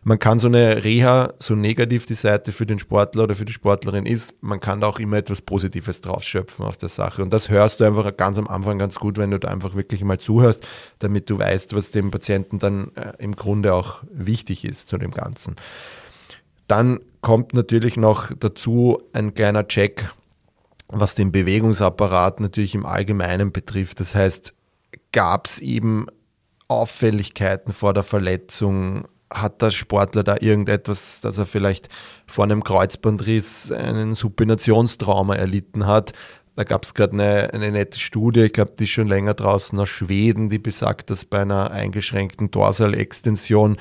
man 0.02 0.18
kann 0.18 0.38
so 0.38 0.48
eine 0.48 0.84
Reha, 0.84 1.34
so 1.38 1.54
negativ 1.54 2.06
die 2.06 2.14
Seite 2.14 2.52
für 2.52 2.64
den 2.64 2.78
Sportler 2.78 3.24
oder 3.24 3.34
für 3.34 3.44
die 3.44 3.52
Sportlerin 3.52 4.06
ist, 4.06 4.42
man 4.42 4.58
kann 4.58 4.80
da 4.80 4.86
auch 4.86 4.98
immer 5.00 5.18
etwas 5.18 5.42
Positives 5.42 6.00
drauf 6.00 6.22
schöpfen 6.22 6.64
aus 6.64 6.78
der 6.78 6.88
Sache. 6.88 7.22
Und 7.22 7.30
das 7.30 7.50
hörst 7.50 7.80
du 7.80 7.84
einfach 7.84 8.16
ganz 8.16 8.38
am 8.38 8.48
Anfang 8.48 8.78
ganz 8.78 8.98
gut, 8.98 9.18
wenn 9.18 9.30
du 9.30 9.38
da 9.38 9.48
einfach 9.48 9.74
wirklich 9.74 10.02
mal 10.02 10.18
zuhörst, 10.18 10.66
damit 10.98 11.28
du 11.28 11.38
weißt, 11.38 11.76
was 11.76 11.90
dem 11.90 12.10
Patienten 12.10 12.21
dann 12.28 12.92
äh, 12.94 13.12
im 13.18 13.36
Grunde 13.36 13.74
auch 13.74 14.02
wichtig 14.10 14.64
ist 14.64 14.88
zu 14.88 14.98
dem 14.98 15.10
Ganzen. 15.10 15.56
Dann 16.68 17.00
kommt 17.20 17.54
natürlich 17.54 17.96
noch 17.96 18.32
dazu 18.38 19.02
ein 19.12 19.34
kleiner 19.34 19.66
Check, 19.68 20.10
was 20.88 21.14
den 21.14 21.32
Bewegungsapparat 21.32 22.40
natürlich 22.40 22.74
im 22.74 22.86
Allgemeinen 22.86 23.52
betrifft. 23.52 24.00
Das 24.00 24.14
heißt, 24.14 24.54
gab 25.12 25.46
es 25.46 25.58
eben 25.58 26.06
Auffälligkeiten 26.68 27.72
vor 27.72 27.94
der 27.94 28.02
Verletzung? 28.02 29.06
Hat 29.32 29.62
der 29.62 29.70
Sportler 29.70 30.24
da 30.24 30.36
irgendetwas, 30.40 31.22
dass 31.22 31.38
er 31.38 31.46
vielleicht 31.46 31.88
vor 32.26 32.44
einem 32.44 32.64
Kreuzbandriss 32.64 33.72
einen 33.72 34.14
Supinationstrauma 34.14 35.34
erlitten 35.36 35.86
hat? 35.86 36.12
Da 36.54 36.64
gab 36.64 36.84
es 36.84 36.92
gerade 36.92 37.12
eine, 37.14 37.54
eine 37.54 37.70
nette 37.70 37.98
Studie, 37.98 38.42
ich 38.42 38.52
glaube, 38.52 38.72
die 38.78 38.84
ist 38.84 38.90
schon 38.90 39.08
länger 39.08 39.34
draußen 39.34 39.78
aus 39.78 39.88
Schweden, 39.88 40.50
die 40.50 40.58
besagt, 40.58 41.08
dass 41.08 41.24
bei 41.24 41.40
einer 41.40 41.70
eingeschränkten 41.70 42.50
Dorsalextension 42.50 43.78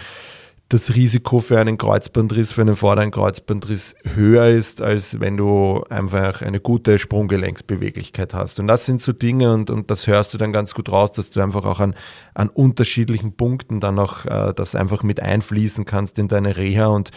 das 0.72 0.96
Risiko 0.96 1.40
für 1.40 1.60
einen 1.60 1.78
Kreuzbandriss, 1.78 2.54
für 2.54 2.62
einen 2.62 2.78
vorderen 2.78 3.12
Kreuzbandriss 3.12 3.96
höher 4.16 4.48
ist, 4.48 4.82
als 4.82 5.20
wenn 5.20 5.36
du 5.36 5.84
einfach 5.90 6.42
eine 6.42 6.62
gute 6.62 6.98
Sprunggelenksbeweglichkeit 6.98 8.34
hast. 8.34 8.58
Und 8.60 8.68
das 8.68 8.86
sind 8.86 9.02
so 9.02 9.12
Dinge 9.12 9.54
und, 9.54 9.70
und 9.70 9.92
das 9.92 10.08
hörst 10.08 10.34
du 10.34 10.38
dann 10.38 10.54
ganz 10.54 10.74
gut 10.74 10.90
raus, 10.90 11.12
dass 11.12 11.30
du 11.30 11.42
einfach 11.42 11.66
auch 11.66 11.82
an, 11.82 11.94
an 12.34 12.48
unterschiedlichen 12.48 13.34
Punkten 13.36 13.82
dann 13.82 14.00
auch 14.00 14.26
äh, 14.26 14.54
das 14.56 14.74
einfach 14.74 15.04
mit 15.04 15.20
einfließen 15.20 15.84
kannst 15.84 16.18
in 16.20 16.30
deine 16.30 16.56
Reha 16.56 16.88
und 16.88 17.12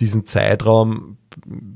diesen 0.00 0.24
Zeitraum, 0.24 1.18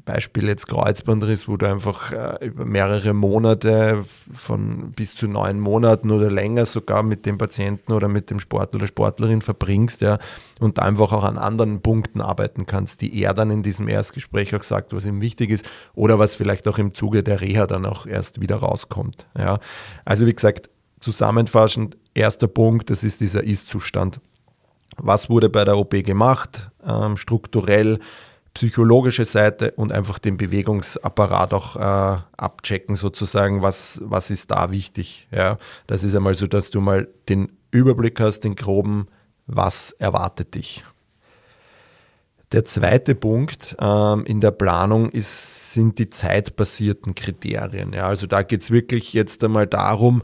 Beispiel 0.05 0.49
jetzt 0.49 0.67
Kreuzbandriss, 0.67 1.47
wo 1.47 1.57
du 1.57 1.67
einfach 1.67 2.13
äh, 2.13 2.47
über 2.47 2.65
mehrere 2.65 3.13
Monate 3.13 4.05
von 4.35 4.93
bis 4.93 5.15
zu 5.15 5.29
neun 5.29 5.61
Monaten 5.61 6.11
oder 6.11 6.31
länger 6.31 6.67
sogar 6.67 7.03
mit 7.03 7.25
dem 7.25 7.39
Patienten 7.39 7.93
oder 7.93 8.09
mit 8.09 8.31
dem 8.31 8.41
Sportler 8.41 8.79
oder 8.79 8.87
Sportlerin 8.87 9.43
verbringst, 9.43 10.01
ja, 10.01 10.19
und 10.59 10.81
einfach 10.81 11.13
auch 11.13 11.25
an 11.25 11.39
anderen 11.39 11.83
Punkten 11.83 12.21
arbeiten 12.21 12.67
kannst, 12.67 13.01
die 13.01 13.23
er 13.23 13.35
dann 13.35 13.51
in 13.51 13.63
diesem 13.63 13.87
Erstgespräch 13.89 14.55
auch 14.57 14.65
sagt, 14.65 14.95
was 14.95 15.05
ihm 15.05 15.21
wichtig 15.21 15.51
ist 15.51 15.69
oder 15.95 16.19
was 16.19 16.35
vielleicht 16.35 16.67
auch 16.67 16.79
im 16.79 16.95
Zuge 16.95 17.23
der 17.23 17.41
Reha 17.41 17.67
dann 17.67 17.87
auch 17.87 18.07
erst 18.07 18.41
wieder 18.41 18.57
rauskommt. 18.57 19.27
Ja. 19.39 19.61
Also 20.05 20.27
wie 20.27 20.35
gesagt, 20.35 20.69
zusammenfassend, 21.01 21.97
erster 22.15 22.49
Punkt, 22.49 22.91
das 22.91 23.05
ist 23.05 23.21
dieser 23.21 23.45
Ist-Zustand 23.45 24.21
was 24.97 25.29
wurde 25.29 25.49
bei 25.49 25.65
der 25.65 25.77
OP 25.77 25.91
gemacht, 26.05 26.71
ähm, 26.87 27.17
strukturell, 27.17 27.99
psychologische 28.55 29.27
Seite 29.27 29.73
und 29.73 29.93
einfach 29.93 30.21
den 30.21 30.37
Bewegungsapparat 30.37 31.53
auch 31.53 31.77
äh, 31.77 32.21
abchecken, 32.37 32.95
sozusagen, 32.95 33.63
was, 33.63 34.01
was 34.05 34.31
ist 34.31 34.53
da 34.53 34.71
wichtig. 34.71 35.27
Ja? 35.33 35.59
Das 35.89 36.05
ist 36.05 36.15
einmal 36.15 36.35
so, 36.35 36.47
dass 36.47 36.71
du 36.71 36.81
mal 36.81 37.09
den 37.29 37.53
Überblick 37.73 38.21
hast, 38.21 38.41
den 38.41 38.55
groben, 38.55 39.09
was 39.47 39.91
erwartet 39.99 40.55
dich. 40.55 40.85
Der 42.53 42.65
zweite 42.65 43.17
Punkt 43.17 43.75
ähm, 43.81 44.25
in 44.27 44.41
der 44.41 44.53
Planung 44.53 45.11
ist, 45.11 45.73
sind 45.73 45.99
die 45.99 46.09
zeitbasierten 46.09 47.17
Kriterien. 47.17 47.93
Ja? 47.93 48.07
Also 48.07 48.29
da 48.29 48.43
geht 48.43 48.63
es 48.63 48.71
wirklich 48.71 49.13
jetzt 49.13 49.43
einmal 49.43 49.67
darum, 49.67 50.23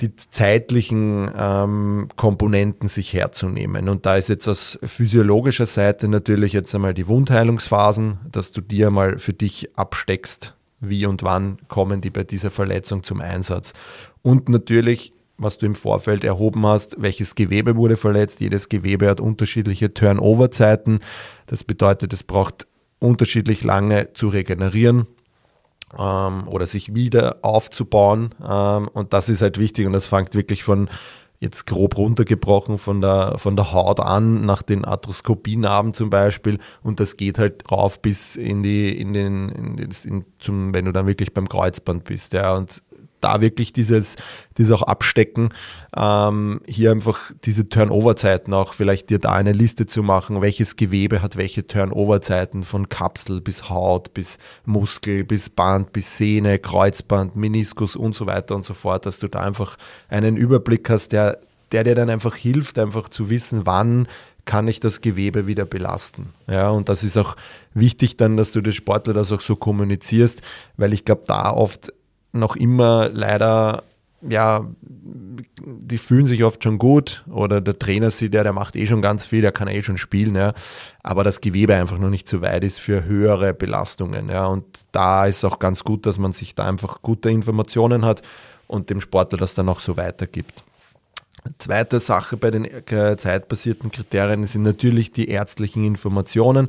die 0.00 0.14
zeitlichen 0.16 1.30
ähm, 1.36 2.08
Komponenten 2.16 2.88
sich 2.88 3.12
herzunehmen. 3.12 3.88
Und 3.88 4.06
da 4.06 4.16
ist 4.16 4.28
jetzt 4.28 4.48
aus 4.48 4.78
physiologischer 4.82 5.66
Seite 5.66 6.08
natürlich 6.08 6.52
jetzt 6.52 6.74
einmal 6.74 6.94
die 6.94 7.08
Wundheilungsphasen, 7.08 8.18
dass 8.30 8.52
du 8.52 8.60
dir 8.60 8.90
mal 8.90 9.18
für 9.18 9.32
dich 9.32 9.70
absteckst, 9.76 10.54
wie 10.80 11.06
und 11.06 11.22
wann 11.22 11.58
kommen 11.68 12.00
die 12.00 12.10
bei 12.10 12.24
dieser 12.24 12.50
Verletzung 12.50 13.02
zum 13.02 13.20
Einsatz. 13.20 13.74
Und 14.22 14.48
natürlich, 14.48 15.12
was 15.36 15.58
du 15.58 15.66
im 15.66 15.74
Vorfeld 15.74 16.24
erhoben 16.24 16.66
hast, 16.66 17.00
welches 17.00 17.34
Gewebe 17.34 17.76
wurde 17.76 17.96
verletzt. 17.96 18.40
Jedes 18.40 18.68
Gewebe 18.68 19.08
hat 19.08 19.20
unterschiedliche 19.20 19.92
Turnover-Zeiten. 19.92 21.00
Das 21.46 21.64
bedeutet, 21.64 22.12
es 22.12 22.22
braucht 22.22 22.66
unterschiedlich 22.98 23.64
lange 23.64 24.12
zu 24.12 24.28
regenerieren 24.28 25.06
ähm, 25.98 26.48
oder 26.48 26.66
sich 26.66 26.94
wieder 26.94 27.38
aufzubauen. 27.42 28.34
Ähm, 28.46 28.88
und 28.88 29.12
das 29.12 29.28
ist 29.28 29.42
halt 29.42 29.58
wichtig 29.58 29.86
und 29.86 29.92
das 29.92 30.06
fängt 30.06 30.34
wirklich 30.34 30.62
von 30.62 30.88
jetzt 31.40 31.66
grob 31.66 31.96
runtergebrochen 31.96 32.78
von 32.78 33.00
der, 33.00 33.38
von 33.38 33.56
der 33.56 33.72
Haut 33.72 33.98
an, 33.98 34.44
nach 34.44 34.60
den 34.60 34.84
Arthroskopienarben 34.84 35.94
zum 35.94 36.10
Beispiel. 36.10 36.58
Und 36.82 37.00
das 37.00 37.16
geht 37.16 37.38
halt 37.38 37.70
rauf 37.72 38.00
bis 38.02 38.36
in 38.36 38.62
die, 38.62 38.96
in 38.96 39.14
den, 39.14 39.48
in 39.48 39.76
den 39.76 39.90
in 40.04 40.24
zum, 40.38 40.74
wenn 40.74 40.84
du 40.84 40.92
dann 40.92 41.06
wirklich 41.06 41.32
beim 41.32 41.48
Kreuzband 41.48 42.04
bist. 42.04 42.34
Ja. 42.34 42.56
Und 42.56 42.82
da 43.20 43.40
wirklich 43.40 43.72
dieses, 43.72 44.16
dieses 44.58 44.72
auch 44.72 44.82
abstecken, 44.82 45.50
ähm, 45.96 46.60
hier 46.66 46.90
einfach 46.90 47.32
diese 47.44 47.68
Turnover-Zeiten 47.68 48.52
auch 48.54 48.72
vielleicht 48.72 49.10
dir 49.10 49.18
da 49.18 49.32
eine 49.32 49.52
Liste 49.52 49.86
zu 49.86 50.02
machen, 50.02 50.40
welches 50.42 50.76
Gewebe 50.76 51.22
hat 51.22 51.36
welche 51.36 51.66
Turnover-Zeiten 51.66 52.64
von 52.64 52.88
Kapsel 52.88 53.40
bis 53.40 53.68
Haut, 53.68 54.14
bis 54.14 54.38
Muskel, 54.64 55.24
bis 55.24 55.50
Band, 55.50 55.92
bis 55.92 56.16
Sehne, 56.16 56.58
Kreuzband, 56.58 57.36
Meniskus 57.36 57.96
und 57.96 58.14
so 58.14 58.26
weiter 58.26 58.54
und 58.54 58.64
so 58.64 58.74
fort, 58.74 59.06
dass 59.06 59.18
du 59.18 59.28
da 59.28 59.40
einfach 59.40 59.76
einen 60.08 60.36
Überblick 60.36 60.88
hast, 60.90 61.12
der, 61.12 61.38
der 61.72 61.84
dir 61.84 61.94
dann 61.94 62.10
einfach 62.10 62.36
hilft, 62.36 62.78
einfach 62.78 63.08
zu 63.08 63.30
wissen, 63.30 63.66
wann 63.66 64.06
kann 64.44 64.68
ich 64.68 64.80
das 64.80 65.00
Gewebe 65.00 65.46
wieder 65.46 65.64
belasten. 65.64 66.30
Ja, 66.48 66.70
und 66.70 66.88
das 66.88 67.04
ist 67.04 67.16
auch 67.16 67.36
wichtig 67.74 68.16
dann, 68.16 68.36
dass 68.36 68.52
du 68.52 68.60
das 68.60 68.74
Sportler 68.74 69.12
das 69.12 69.32
auch 69.32 69.40
so 69.40 69.56
kommunizierst, 69.56 70.42
weil 70.76 70.92
ich 70.92 71.04
glaube, 71.04 71.22
da 71.26 71.50
oft 71.52 71.92
noch 72.32 72.56
immer 72.56 73.08
leider, 73.08 73.82
ja, 74.28 74.66
die 75.62 75.98
fühlen 75.98 76.26
sich 76.26 76.44
oft 76.44 76.62
schon 76.62 76.78
gut 76.78 77.24
oder 77.30 77.60
der 77.60 77.78
Trainer 77.78 78.10
sieht, 78.10 78.34
ja, 78.34 78.42
der 78.42 78.52
macht 78.52 78.76
eh 78.76 78.86
schon 78.86 79.02
ganz 79.02 79.26
viel, 79.26 79.42
der 79.42 79.52
kann 79.52 79.68
eh 79.68 79.82
schon 79.82 79.98
spielen, 79.98 80.34
ja, 80.34 80.52
aber 81.02 81.24
das 81.24 81.40
Gewebe 81.40 81.74
einfach 81.74 81.98
noch 81.98 82.10
nicht 82.10 82.28
zu 82.28 82.42
weit 82.42 82.64
ist 82.64 82.80
für 82.80 83.04
höhere 83.04 83.54
Belastungen, 83.54 84.28
ja, 84.28 84.46
und 84.46 84.64
da 84.92 85.26
ist 85.26 85.44
auch 85.44 85.58
ganz 85.58 85.84
gut, 85.84 86.06
dass 86.06 86.18
man 86.18 86.32
sich 86.32 86.54
da 86.54 86.66
einfach 86.66 87.02
gute 87.02 87.30
Informationen 87.30 88.04
hat 88.04 88.22
und 88.66 88.90
dem 88.90 89.00
Sportler 89.00 89.38
das 89.38 89.54
dann 89.54 89.68
auch 89.68 89.80
so 89.80 89.96
weitergibt. 89.96 90.64
Zweite 91.58 92.00
Sache 92.00 92.36
bei 92.36 92.50
den 92.50 92.64
äh, 92.64 93.16
zeitbasierten 93.16 93.90
Kriterien 93.90 94.46
sind 94.46 94.62
natürlich 94.62 95.12
die 95.12 95.28
ärztlichen 95.28 95.84
Informationen. 95.84 96.68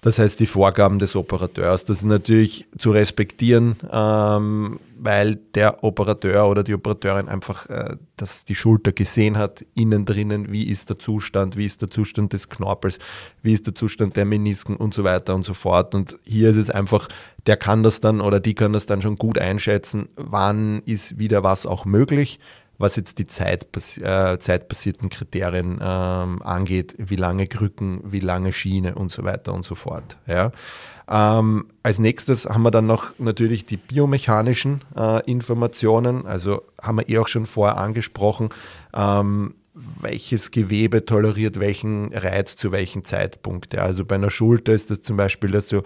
Das 0.00 0.18
heißt, 0.18 0.40
die 0.40 0.48
Vorgaben 0.48 0.98
des 0.98 1.14
Operateurs, 1.14 1.84
das 1.84 1.98
ist 1.98 2.04
natürlich 2.04 2.66
zu 2.76 2.90
respektieren, 2.90 3.76
ähm, 3.88 4.80
weil 4.98 5.36
der 5.36 5.84
Operateur 5.84 6.48
oder 6.48 6.64
die 6.64 6.74
Operateurin 6.74 7.28
einfach 7.28 7.70
äh, 7.70 7.96
das, 8.16 8.44
die 8.44 8.56
Schulter 8.56 8.90
gesehen 8.90 9.38
hat, 9.38 9.64
innen 9.74 10.04
drinnen, 10.04 10.50
wie 10.50 10.64
ist 10.64 10.90
der 10.90 10.98
Zustand, 10.98 11.56
wie 11.56 11.66
ist 11.66 11.82
der 11.82 11.88
Zustand 11.88 12.32
des 12.32 12.48
Knorpels, 12.48 12.98
wie 13.42 13.52
ist 13.52 13.66
der 13.66 13.76
Zustand 13.76 14.16
der 14.16 14.24
Menisken 14.24 14.74
und 14.74 14.92
so 14.92 15.04
weiter 15.04 15.36
und 15.36 15.44
so 15.44 15.54
fort. 15.54 15.94
Und 15.94 16.16
hier 16.24 16.50
ist 16.50 16.56
es 16.56 16.70
einfach, 16.70 17.06
der 17.46 17.56
kann 17.56 17.84
das 17.84 18.00
dann 18.00 18.20
oder 18.20 18.40
die 18.40 18.54
kann 18.54 18.72
das 18.72 18.86
dann 18.86 19.02
schon 19.02 19.14
gut 19.14 19.38
einschätzen, 19.38 20.08
wann 20.16 20.82
ist 20.84 21.18
wieder 21.18 21.44
was 21.44 21.64
auch 21.64 21.84
möglich 21.84 22.40
was 22.82 22.96
jetzt 22.96 23.18
die 23.18 23.26
Zeit, 23.26 23.66
äh, 24.02 24.38
zeitbasierten 24.38 25.08
Kriterien 25.08 25.78
ähm, 25.80 26.42
angeht, 26.42 26.94
wie 26.98 27.16
lange 27.16 27.46
Krücken, 27.46 28.00
wie 28.04 28.20
lange 28.20 28.52
Schiene 28.52 28.94
und 28.96 29.10
so 29.10 29.24
weiter 29.24 29.54
und 29.54 29.64
so 29.64 29.74
fort. 29.74 30.18
Ja. 30.26 30.52
Ähm, 31.08 31.66
als 31.82 31.98
nächstes 31.98 32.46
haben 32.46 32.62
wir 32.62 32.70
dann 32.70 32.86
noch 32.86 33.18
natürlich 33.18 33.64
die 33.64 33.76
biomechanischen 33.76 34.82
äh, 34.96 35.24
Informationen, 35.30 36.26
also 36.26 36.62
haben 36.80 36.98
wir 36.98 37.08
eh 37.08 37.18
auch 37.18 37.28
schon 37.28 37.46
vorher 37.46 37.78
angesprochen, 37.78 38.50
ähm, 38.94 39.54
welches 39.74 40.50
Gewebe 40.50 41.06
toleriert 41.06 41.58
welchen 41.58 42.12
Reiz 42.12 42.56
zu 42.56 42.72
welchem 42.72 43.04
Zeitpunkt. 43.04 43.74
Ja. 43.74 43.82
Also 43.82 44.04
bei 44.04 44.16
einer 44.16 44.30
Schulter 44.30 44.72
ist 44.72 44.90
das 44.90 45.02
zum 45.02 45.16
Beispiel, 45.16 45.50
dass 45.50 45.68
du 45.68 45.82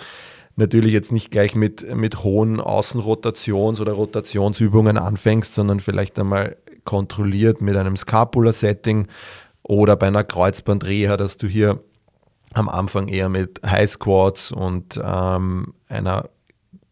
natürlich 0.57 0.93
jetzt 0.93 1.13
nicht 1.13 1.31
gleich 1.31 1.55
mit, 1.55 1.95
mit 1.95 2.25
hohen 2.25 2.61
Außenrotations- 2.61 3.81
oder 3.81 3.93
Rotationsübungen 3.93 4.97
anfängst, 4.97 5.55
sondern 5.55 5.81
vielleicht 5.81 6.19
einmal 6.19 6.57
kontrolliert 6.87 7.61
mit 7.61 7.77
einem 7.77 7.99
Scapula-Setting 7.99 9.09
oder 9.63 9.97
bei 9.97 10.07
einer 10.07 10.25
Kreuzbandreha, 10.25 11.19
dass 11.19 11.37
du 11.37 11.47
hier 11.47 11.81
am 12.55 12.71
Anfang 12.71 13.09
eher 13.09 13.29
mit 13.29 13.61
High 13.67 13.91
Squats 13.91 14.51
und 14.51 14.99
ähm, 15.05 15.75
einer 15.89 16.31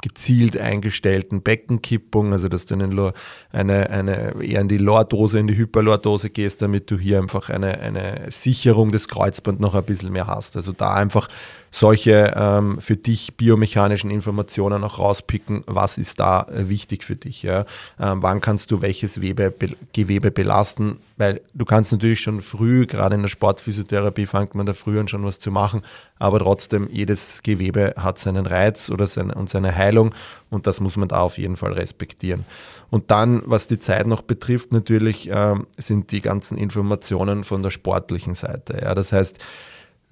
gezielt 0.04 0.58
eingestellten 0.58 1.42
Beckenkippung, 1.42 2.34
also 2.34 2.48
dass 2.48 2.66
du 2.66 2.74
eine, 2.74 3.14
eine, 3.52 3.88
eine, 3.88 4.34
eher 4.42 4.60
in 4.60 4.68
die 4.68 4.76
Lordose, 4.76 5.38
in 5.38 5.46
die 5.46 5.56
Hyperlordose 5.56 6.28
gehst, 6.28 6.60
damit 6.60 6.90
du 6.90 6.98
hier 6.98 7.18
einfach 7.18 7.48
eine, 7.48 7.78
eine 7.80 8.30
Sicherung 8.30 8.92
des 8.92 9.08
Kreuzbands 9.08 9.62
noch 9.62 9.74
ein 9.74 9.84
bisschen 9.84 10.12
mehr 10.12 10.26
hast. 10.26 10.56
Also 10.56 10.72
da 10.72 10.92
einfach 10.92 11.28
solche 11.74 12.32
ähm, 12.36 12.80
für 12.80 12.96
dich 12.96 13.36
biomechanischen 13.36 14.08
Informationen 14.08 14.84
auch 14.84 15.00
rauspicken, 15.00 15.64
was 15.66 15.98
ist 15.98 16.20
da 16.20 16.42
äh, 16.42 16.68
wichtig 16.68 17.02
für 17.02 17.16
dich. 17.16 17.42
Ja? 17.42 17.64
Ähm, 17.98 18.22
wann 18.22 18.40
kannst 18.40 18.70
du 18.70 18.80
welches 18.80 19.20
Webe, 19.20 19.50
Be 19.50 19.70
Gewebe 19.92 20.30
belasten, 20.30 21.00
weil 21.16 21.40
du 21.52 21.64
kannst 21.64 21.90
natürlich 21.90 22.20
schon 22.20 22.42
früh, 22.42 22.86
gerade 22.86 23.16
in 23.16 23.22
der 23.22 23.28
Sportphysiotherapie 23.28 24.26
fängt 24.26 24.54
man 24.54 24.66
da 24.66 24.72
früh 24.72 25.00
an 25.00 25.08
schon 25.08 25.24
was 25.24 25.40
zu 25.40 25.50
machen, 25.50 25.82
aber 26.20 26.38
trotzdem 26.38 26.88
jedes 26.92 27.42
Gewebe 27.42 27.94
hat 27.96 28.20
seinen 28.20 28.46
Reiz 28.46 28.88
oder 28.88 29.08
seine, 29.08 29.34
und 29.34 29.50
seine 29.50 29.74
Heilung 29.74 30.14
und 30.50 30.68
das 30.68 30.78
muss 30.78 30.96
man 30.96 31.08
da 31.08 31.18
auf 31.18 31.38
jeden 31.38 31.56
Fall 31.56 31.72
respektieren. 31.72 32.44
Und 32.90 33.10
dann, 33.10 33.42
was 33.46 33.66
die 33.66 33.80
Zeit 33.80 34.06
noch 34.06 34.22
betrifft, 34.22 34.70
natürlich 34.70 35.28
äh, 35.28 35.56
sind 35.76 36.12
die 36.12 36.20
ganzen 36.20 36.56
Informationen 36.56 37.42
von 37.42 37.64
der 37.64 37.70
sportlichen 37.70 38.36
Seite. 38.36 38.78
Ja? 38.80 38.94
Das 38.94 39.12
heißt, 39.12 39.40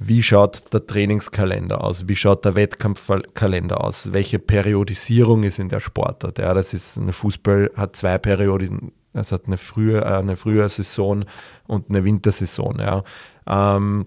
wie 0.09 0.23
schaut 0.23 0.73
der 0.73 0.87
Trainingskalender 0.87 1.83
aus, 1.83 2.09
wie 2.09 2.17
schaut 2.17 2.45
der 2.45 2.55
Wettkampfkalender 2.55 3.83
aus, 3.83 4.13
welche 4.13 4.39
Periodisierung 4.39 5.43
ist 5.43 5.59
in 5.59 5.69
der 5.69 5.81
Sportart. 5.81 6.39
Ja, 6.39 6.55
das 6.55 6.75
ist 6.75 6.99
eine 6.99 7.13
Fußball 7.13 7.71
hat 7.77 7.97
zwei 7.97 8.19
Perioden, 8.19 8.93
es 9.13 9.33
hat 9.33 9.47
eine 9.47 9.59
frühe, 9.59 10.01
äh, 10.01 10.05
eine 10.05 10.37
Frühjahrsaison 10.37 11.25
und 11.67 11.89
eine 11.89 12.05
Wintersaison. 12.05 12.79
Ja. 12.79 13.05
Ähm, 13.47 14.07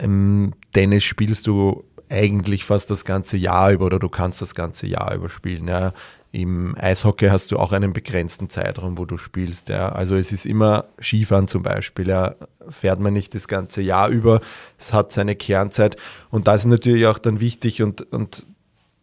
Im 0.00 0.54
Tennis 0.72 1.04
spielst 1.04 1.46
du 1.46 1.84
eigentlich 2.08 2.64
fast 2.64 2.90
das 2.90 3.04
ganze 3.04 3.36
Jahr 3.36 3.72
über 3.72 3.86
oder 3.86 3.98
du 3.98 4.08
kannst 4.08 4.42
das 4.42 4.54
ganze 4.54 4.86
Jahr 4.86 5.14
über 5.14 5.28
spielen. 5.28 5.68
Ja. 5.68 5.92
Im 6.34 6.74
Eishockey 6.76 7.28
hast 7.28 7.52
du 7.52 7.60
auch 7.60 7.70
einen 7.70 7.92
begrenzten 7.92 8.50
Zeitraum, 8.50 8.98
wo 8.98 9.04
du 9.04 9.18
spielst. 9.18 9.68
Ja. 9.68 9.90
Also 9.90 10.16
es 10.16 10.32
ist 10.32 10.46
immer 10.46 10.86
Skifahren 11.00 11.46
zum 11.46 11.62
Beispiel. 11.62 12.08
Ja. 12.08 12.34
Fährt 12.68 12.98
man 12.98 13.12
nicht 13.12 13.36
das 13.36 13.46
ganze 13.46 13.82
Jahr 13.82 14.08
über. 14.08 14.40
Es 14.76 14.92
hat 14.92 15.12
seine 15.12 15.36
Kernzeit. 15.36 15.96
Und 16.30 16.48
das 16.48 16.62
ist 16.62 16.66
natürlich 16.66 17.06
auch 17.06 17.18
dann 17.18 17.38
wichtig 17.38 17.82
und, 17.82 18.12
und 18.12 18.48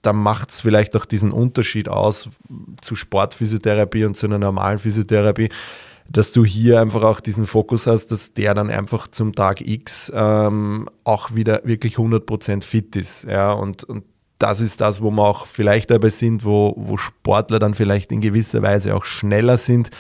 da 0.02 0.12
macht 0.12 0.50
es 0.50 0.60
vielleicht 0.60 0.94
auch 0.98 1.06
diesen 1.06 1.32
Unterschied 1.32 1.88
aus 1.88 2.28
zu 2.82 2.98
Sportphysiotherapie 2.98 4.04
und 4.04 4.18
zu 4.18 4.26
einer 4.26 4.38
normalen 4.38 4.80
Physiotherapie, 4.80 5.52
dass 6.10 6.34
du 6.34 6.44
hier 6.44 6.82
einfach 6.82 7.04
auch 7.04 7.22
diesen 7.22 7.48
Fokus 7.48 7.88
hast, 7.88 8.08
dass 8.08 8.34
der 8.34 8.56
dann 8.56 8.70
einfach 8.70 9.08
zum 9.08 9.36
Tag 9.36 9.62
X 9.62 10.12
ähm, 10.14 10.90
auch 11.06 11.34
wieder 11.34 11.62
wirklich 11.64 11.96
100% 11.96 12.64
fit 12.64 12.98
ist. 12.98 13.24
Ja, 13.24 13.54
und, 13.54 13.86
und 13.86 14.04
das 14.42 14.60
ist 14.60 14.82
das, 14.82 15.02
wo 15.02 15.12
wir 15.12 15.24
auch 15.24 15.46
vielleicht 15.46 15.92
dabei 15.92 16.10
sind, 16.10 16.46
wo, 16.46 16.74
wo 16.78 16.98
Sportler 16.98 17.60
dann 17.60 17.76
vielleicht 17.76 18.12
in 18.12 18.22
gewisser 18.22 18.62
Weise 18.62 18.96
auch 18.96 19.06
schneller 19.06 19.58
sind. 19.58 19.92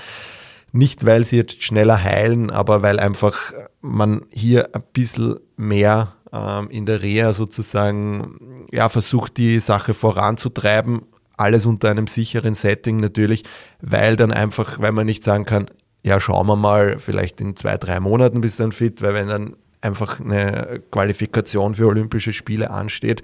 Nicht, 0.71 1.05
weil 1.05 1.25
sie 1.25 1.37
jetzt 1.37 1.61
schneller 1.63 2.01
heilen, 2.03 2.49
aber 2.49 2.81
weil 2.81 2.99
einfach 2.99 3.53
man 3.81 4.23
hier 4.29 4.73
ein 4.73 4.83
bisschen 4.93 5.35
mehr 5.57 6.13
ähm, 6.31 6.69
in 6.69 6.85
der 6.85 7.01
Reha 7.01 7.33
sozusagen 7.33 8.67
ja, 8.71 8.87
versucht, 8.89 9.37
die 9.37 9.59
Sache 9.59 9.93
voranzutreiben. 9.93 11.01
Alles 11.37 11.65
unter 11.65 11.89
einem 11.89 12.07
sicheren 12.07 12.53
Setting 12.53 12.97
natürlich, 12.97 13.43
weil 13.81 14.15
dann 14.15 14.31
einfach, 14.31 14.79
weil 14.79 14.91
man 14.91 15.05
nicht 15.05 15.23
sagen 15.23 15.45
kann, 15.45 15.67
ja, 16.03 16.19
schauen 16.19 16.47
wir 16.47 16.55
mal, 16.55 16.99
vielleicht 16.99 17.41
in 17.41 17.55
zwei, 17.55 17.77
drei 17.77 17.99
Monaten 17.99 18.41
bist 18.41 18.59
du 18.59 18.63
dann 18.63 18.71
fit, 18.71 19.01
weil 19.01 19.13
wenn 19.13 19.27
dann 19.27 19.55
einfach 19.81 20.19
eine 20.19 20.81
Qualifikation 20.91 21.75
für 21.75 21.87
Olympische 21.87 22.33
Spiele 22.33 22.71
ansteht 22.71 23.21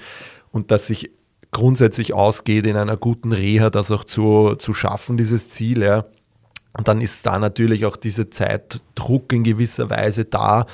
und 0.51 0.71
das 0.71 0.87
sich 0.87 1.11
grundsätzlich 1.51 2.13
ausgeht, 2.13 2.67
in 2.67 2.75
einer 2.75 2.97
guten 2.97 3.31
Reha 3.31 3.69
das 3.69 3.91
auch 3.91 4.03
zu, 4.03 4.55
zu 4.55 4.73
schaffen, 4.73 5.17
dieses 5.17 5.49
Ziel, 5.49 5.81
ja. 5.81 6.05
Und 6.73 6.87
dann 6.87 7.01
ist 7.01 7.25
da 7.25 7.39
natürlich 7.39 7.85
auch 7.87 7.95
dieser 7.95 8.29
Zeitdruck 8.29 9.33
in 9.33 9.43
gewisser 9.43 9.89
Weise 9.89 10.25
da, 10.25 10.67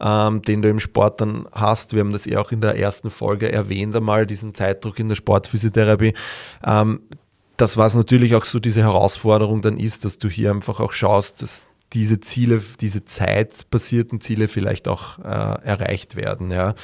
ähm, 0.00 0.40
den 0.40 0.62
du 0.62 0.70
im 0.70 0.80
Sport 0.80 1.20
dann 1.20 1.46
hast. 1.52 1.92
Wir 1.92 2.00
haben 2.00 2.12
das 2.12 2.24
ja 2.24 2.40
auch 2.40 2.50
in 2.50 2.62
der 2.62 2.78
ersten 2.78 3.10
Folge 3.10 3.52
erwähnt 3.52 3.94
einmal, 3.94 4.26
diesen 4.26 4.54
Zeitdruck 4.54 4.98
in 4.98 5.08
der 5.08 5.16
Sportphysiotherapie. 5.16 6.14
Ähm, 6.64 7.00
das, 7.58 7.76
was 7.76 7.94
natürlich 7.94 8.34
auch 8.36 8.46
so 8.46 8.58
diese 8.58 8.80
Herausforderung 8.80 9.60
dann 9.60 9.76
ist, 9.76 10.06
dass 10.06 10.16
du 10.16 10.28
hier 10.28 10.50
einfach 10.50 10.80
auch 10.80 10.92
schaust, 10.92 11.42
dass 11.42 11.66
diese 11.92 12.20
Ziele, 12.20 12.62
diese 12.80 13.04
zeitbasierten 13.04 14.20
Ziele 14.20 14.48
vielleicht 14.48 14.88
auch 14.88 15.18
äh, 15.18 15.22
erreicht 15.22 16.16
werden. 16.16 16.50
Ja. 16.50 16.74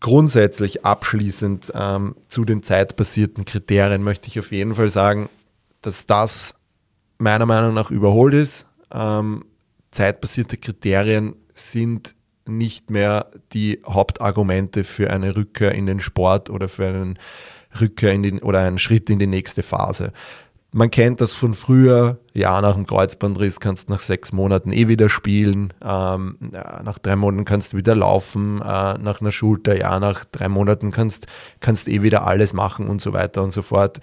Grundsätzlich 0.00 0.84
abschließend 0.84 1.72
ähm, 1.74 2.16
zu 2.28 2.44
den 2.44 2.62
zeitbasierten 2.62 3.44
Kriterien 3.44 4.02
möchte 4.02 4.28
ich 4.28 4.38
auf 4.38 4.52
jeden 4.52 4.74
Fall 4.74 4.88
sagen, 4.88 5.28
dass 5.80 6.06
das 6.06 6.54
meiner 7.18 7.46
Meinung 7.46 7.72
nach 7.72 7.90
überholt 7.90 8.34
ist. 8.34 8.66
Ähm, 8.92 9.44
zeitbasierte 9.90 10.58
Kriterien 10.58 11.34
sind 11.54 12.14
nicht 12.46 12.90
mehr 12.90 13.30
die 13.52 13.80
Hauptargumente 13.86 14.84
für 14.84 15.10
eine 15.10 15.34
Rückkehr 15.34 15.72
in 15.72 15.86
den 15.86 16.00
Sport 16.00 16.50
oder 16.50 16.68
für 16.68 16.86
einen 16.86 17.18
Rückkehr 17.80 18.12
in 18.12 18.22
den 18.22 18.38
oder 18.40 18.60
einen 18.60 18.78
Schritt 18.78 19.10
in 19.10 19.18
die 19.18 19.26
nächste 19.26 19.62
Phase. 19.62 20.12
Man 20.72 20.90
kennt 20.90 21.20
das 21.20 21.34
von 21.34 21.54
früher, 21.54 22.18
ja, 22.34 22.60
nach 22.60 22.74
dem 22.74 22.86
Kreuzbandriss 22.86 23.60
kannst 23.60 23.88
du 23.88 23.92
nach 23.92 24.00
sechs 24.00 24.32
Monaten 24.32 24.72
eh 24.72 24.88
wieder 24.88 25.08
spielen, 25.08 25.72
ähm, 25.82 26.36
ja, 26.52 26.82
nach 26.82 26.98
drei 26.98 27.16
Monaten 27.16 27.44
kannst 27.46 27.72
du 27.72 27.76
wieder 27.78 27.94
laufen, 27.94 28.60
äh, 28.60 28.98
nach 28.98 29.20
einer 29.20 29.32
Schulter, 29.32 29.78
ja, 29.78 29.98
nach 29.98 30.24
drei 30.26 30.48
Monaten 30.48 30.90
kannst 30.90 31.28
du 31.62 31.90
eh 31.90 32.02
wieder 32.02 32.26
alles 32.26 32.52
machen 32.52 32.88
und 32.88 33.00
so 33.00 33.12
weiter 33.12 33.42
und 33.42 33.52
so 33.52 33.62
fort. 33.62 34.00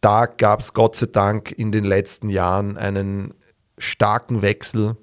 Da 0.00 0.26
gab 0.26 0.60
es 0.60 0.74
Gott 0.74 0.94
sei 0.94 1.06
Dank 1.06 1.50
in 1.50 1.72
den 1.72 1.84
letzten 1.84 2.28
Jahren 2.28 2.76
einen 2.76 3.34
starken 3.78 4.42
Wechsel 4.42 4.96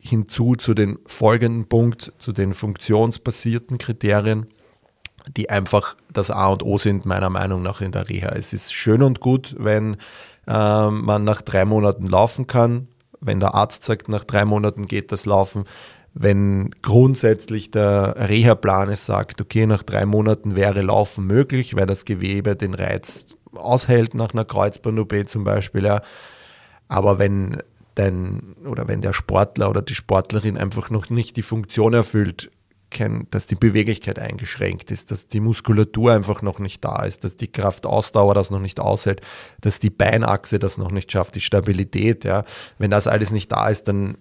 hinzu 0.00 0.54
zu 0.54 0.72
den 0.72 0.98
folgenden 1.06 1.68
Punkt, 1.68 2.12
zu 2.18 2.32
den 2.32 2.54
funktionsbasierten 2.54 3.78
Kriterien, 3.78 4.46
die 5.36 5.50
einfach 5.50 5.96
das 6.12 6.30
A 6.30 6.46
und 6.46 6.62
O 6.62 6.78
sind, 6.78 7.04
meiner 7.04 7.30
Meinung 7.30 7.62
nach 7.62 7.80
in 7.80 7.92
der 7.92 8.08
Reha. 8.08 8.30
Es 8.30 8.52
ist 8.52 8.72
schön 8.72 9.02
und 9.02 9.20
gut, 9.20 9.56
wenn 9.58 9.96
äh, 10.46 10.90
man 10.90 11.24
nach 11.24 11.42
drei 11.42 11.64
Monaten 11.64 12.06
laufen 12.06 12.46
kann, 12.46 12.88
wenn 13.20 13.40
der 13.40 13.54
Arzt 13.54 13.84
sagt, 13.84 14.08
nach 14.08 14.24
drei 14.24 14.44
Monaten 14.44 14.86
geht 14.86 15.12
das 15.12 15.26
Laufen, 15.26 15.64
wenn 16.14 16.70
grundsätzlich 16.80 17.70
der 17.70 18.16
Reha-Plan 18.16 18.88
es 18.88 19.04
sagt, 19.04 19.40
okay, 19.40 19.66
nach 19.66 19.82
drei 19.82 20.06
Monaten 20.06 20.56
wäre 20.56 20.80
Laufen 20.80 21.26
möglich, 21.26 21.76
weil 21.76 21.86
das 21.86 22.04
Gewebe 22.06 22.56
den 22.56 22.72
Reiz 22.72 23.26
aushält 23.52 24.14
nach 24.14 24.32
einer 24.32 24.44
Kreuzband-OP 24.44 25.28
zum 25.28 25.44
Beispiel, 25.44 25.84
ja. 25.84 26.00
Aber 26.88 27.18
wenn 27.18 27.62
dein 27.96 28.54
oder 28.64 28.88
wenn 28.88 29.02
der 29.02 29.12
Sportler 29.12 29.68
oder 29.68 29.82
die 29.82 29.94
Sportlerin 29.94 30.56
einfach 30.56 30.90
noch 30.90 31.10
nicht 31.10 31.36
die 31.36 31.42
Funktion 31.42 31.92
erfüllt, 31.92 32.50
kein, 32.90 33.26
dass 33.30 33.46
die 33.46 33.54
Beweglichkeit 33.54 34.18
eingeschränkt 34.18 34.90
ist, 34.90 35.10
dass 35.10 35.28
die 35.28 35.40
Muskulatur 35.40 36.12
einfach 36.12 36.42
noch 36.42 36.58
nicht 36.58 36.84
da 36.84 37.04
ist, 37.04 37.24
dass 37.24 37.36
die 37.36 37.48
Kraftausdauer 37.48 38.34
das 38.34 38.50
noch 38.50 38.60
nicht 38.60 38.80
aushält, 38.80 39.20
dass 39.60 39.78
die 39.80 39.90
Beinachse 39.90 40.58
das 40.58 40.78
noch 40.78 40.90
nicht 40.90 41.10
schafft, 41.10 41.34
die 41.34 41.40
Stabilität, 41.40 42.24
ja. 42.24 42.44
Wenn 42.78 42.90
das 42.90 43.06
alles 43.06 43.30
nicht 43.30 43.50
da 43.50 43.68
ist, 43.68 43.88
dann 43.88 44.16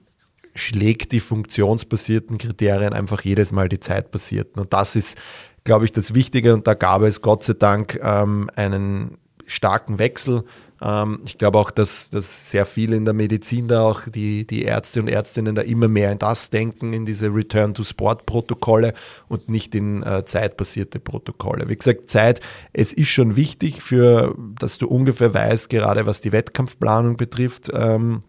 schlägt 0.56 1.12
die 1.12 1.20
funktionsbasierten 1.20 2.38
Kriterien 2.38 2.94
einfach 2.94 3.22
jedes 3.22 3.52
Mal 3.52 3.70
die 3.70 3.80
zeitbasierten. 3.80 4.62
Und 4.62 4.74
das 4.74 4.96
ist, 4.96 5.18
glaube 5.66 5.86
ich, 5.86 5.92
das 5.92 6.14
Wichtige. 6.14 6.54
Und 6.54 6.66
da 6.66 6.74
gab 6.74 7.02
es 7.02 7.22
Gott 7.22 7.44
sei 7.44 7.54
Dank 7.54 8.00
ähm, 8.02 8.50
einen 8.56 9.18
starken 9.46 10.00
Wechsel 10.00 10.44
ähm, 10.82 11.22
ich 11.26 11.38
glaube 11.38 11.58
auch, 11.58 11.72
dass, 11.72 12.10
dass 12.10 12.50
sehr 12.50 12.66
viele 12.66 12.96
in 12.96 13.06
der 13.06 13.14
Medizin 13.14 13.68
da 13.68 13.84
auch 13.84 14.02
die, 14.08 14.46
die 14.46 14.64
Ärzte 14.64 15.00
und 15.00 15.08
Ärztinnen 15.08 15.56
da 15.56 15.62
immer 15.62 15.88
mehr 15.88 16.12
in 16.12 16.20
das 16.20 16.50
denken, 16.50 16.94
in 16.94 17.06
diese 17.06 17.34
Return-to-Sport-Protokolle 17.34 18.94
und 19.28 19.50
nicht 19.50 19.74
in 19.76 20.04
äh, 20.04 20.26
zeitbasierte 20.26 21.00
Protokolle. 21.00 21.70
Wie 21.70 21.78
gesagt, 21.78 22.10
Zeit, 22.10 22.42
es 22.74 22.92
ist 22.92 23.10
schon 23.10 23.36
wichtig 23.36 23.82
für, 23.82 24.36
dass 24.60 24.78
du 24.78 24.88
ungefähr 24.88 25.34
weißt, 25.34 25.70
gerade 25.70 26.06
was 26.06 26.22
die 26.22 26.32
Wettkampfplanung 26.32 27.16
betrifft 27.18 27.72
ähm, 27.74 28.24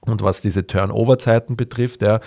und 0.00 0.22
was 0.22 0.40
diese 0.40 0.66
Turnover-Zeiten 0.66 1.56
betrifft, 1.56 2.02
ja. 2.02 2.20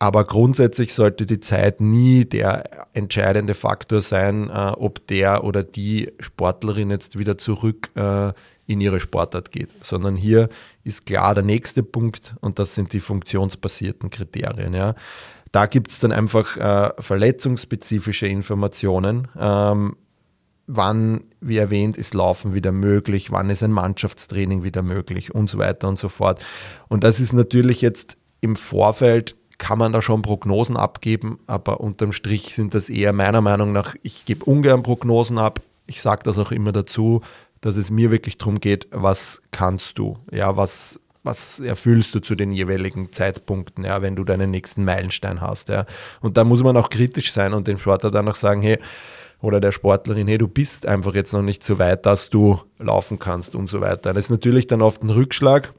Aber 0.00 0.24
grundsätzlich 0.24 0.94
sollte 0.94 1.26
die 1.26 1.40
Zeit 1.40 1.80
nie 1.80 2.24
der 2.24 2.86
entscheidende 2.92 3.54
Faktor 3.54 4.00
sein, 4.00 4.48
äh, 4.48 4.72
ob 4.76 5.04
der 5.08 5.42
oder 5.42 5.64
die 5.64 6.12
Sportlerin 6.20 6.90
jetzt 6.90 7.18
wieder 7.18 7.36
zurück 7.36 7.90
äh, 7.96 8.32
in 8.68 8.80
ihre 8.80 9.00
Sportart 9.00 9.50
geht, 9.50 9.70
sondern 9.82 10.14
hier 10.14 10.48
ist 10.84 11.06
klar 11.06 11.34
der 11.34 11.42
nächste 11.42 11.82
Punkt 11.82 12.36
und 12.40 12.60
das 12.60 12.74
sind 12.76 12.92
die 12.92 13.00
funktionsbasierten 13.00 14.10
Kriterien. 14.10 14.74
Ja. 14.74 14.94
Da 15.50 15.66
gibt 15.66 15.90
es 15.90 15.98
dann 15.98 16.12
einfach 16.12 16.56
äh, 16.56 16.92
verletzungsspezifische 17.00 18.28
Informationen. 18.28 19.26
Ähm, 19.36 19.96
wann, 20.66 21.22
wie 21.40 21.56
erwähnt, 21.56 21.96
ist 21.96 22.12
Laufen 22.12 22.52
wieder 22.52 22.70
möglich, 22.70 23.32
wann 23.32 23.48
ist 23.48 23.62
ein 23.62 23.72
Mannschaftstraining 23.72 24.62
wieder 24.62 24.82
möglich 24.82 25.34
und 25.34 25.48
so 25.48 25.58
weiter 25.58 25.88
und 25.88 25.98
so 25.98 26.10
fort. 26.10 26.44
Und 26.88 27.02
das 27.02 27.18
ist 27.18 27.32
natürlich 27.32 27.80
jetzt 27.80 28.18
im 28.40 28.54
Vorfeld 28.54 29.34
kann 29.56 29.78
man 29.78 29.92
da 29.92 30.00
schon 30.00 30.22
Prognosen 30.22 30.76
abgeben, 30.76 31.40
aber 31.48 31.80
unterm 31.80 32.12
Strich 32.12 32.54
sind 32.54 32.74
das 32.74 32.88
eher 32.88 33.12
meiner 33.12 33.40
Meinung 33.40 33.72
nach, 33.72 33.96
ich 34.02 34.24
gebe 34.24 34.44
ungern 34.44 34.84
Prognosen 34.84 35.36
ab. 35.36 35.60
Ich 35.86 36.00
sage 36.00 36.22
das 36.22 36.38
auch 36.38 36.52
immer 36.52 36.70
dazu, 36.70 37.22
dass 37.60 37.76
es 37.76 37.90
mir 37.90 38.10
wirklich 38.10 38.38
darum 38.38 38.60
geht, 38.60 38.86
was 38.90 39.42
kannst 39.50 39.98
du, 39.98 40.18
ja, 40.30 40.56
was, 40.56 41.00
was 41.22 41.58
erfüllst 41.60 42.14
du 42.14 42.20
zu 42.20 42.34
den 42.34 42.52
jeweiligen 42.52 43.12
Zeitpunkten, 43.12 43.84
ja, 43.84 44.02
wenn 44.02 44.16
du 44.16 44.24
deinen 44.24 44.50
nächsten 44.50 44.84
Meilenstein 44.84 45.40
hast, 45.40 45.68
ja. 45.68 45.84
Und 46.20 46.36
da 46.36 46.44
muss 46.44 46.62
man 46.62 46.76
auch 46.76 46.90
kritisch 46.90 47.32
sein 47.32 47.52
und 47.52 47.68
dem 47.68 47.78
Sportler 47.78 48.10
dann 48.10 48.28
auch 48.28 48.36
sagen, 48.36 48.62
hey, 48.62 48.78
oder 49.40 49.60
der 49.60 49.72
Sportlerin, 49.72 50.26
hey, 50.26 50.38
du 50.38 50.48
bist 50.48 50.86
einfach 50.86 51.14
jetzt 51.14 51.32
noch 51.32 51.42
nicht 51.42 51.62
so 51.62 51.78
weit, 51.78 52.06
dass 52.06 52.28
du 52.28 52.60
laufen 52.78 53.18
kannst 53.18 53.54
und 53.54 53.68
so 53.68 53.80
weiter. 53.80 54.12
Das 54.12 54.24
ist 54.24 54.30
natürlich 54.30 54.66
dann 54.66 54.82
oft 54.82 55.02
ein 55.02 55.10
Rückschlag. 55.10 55.74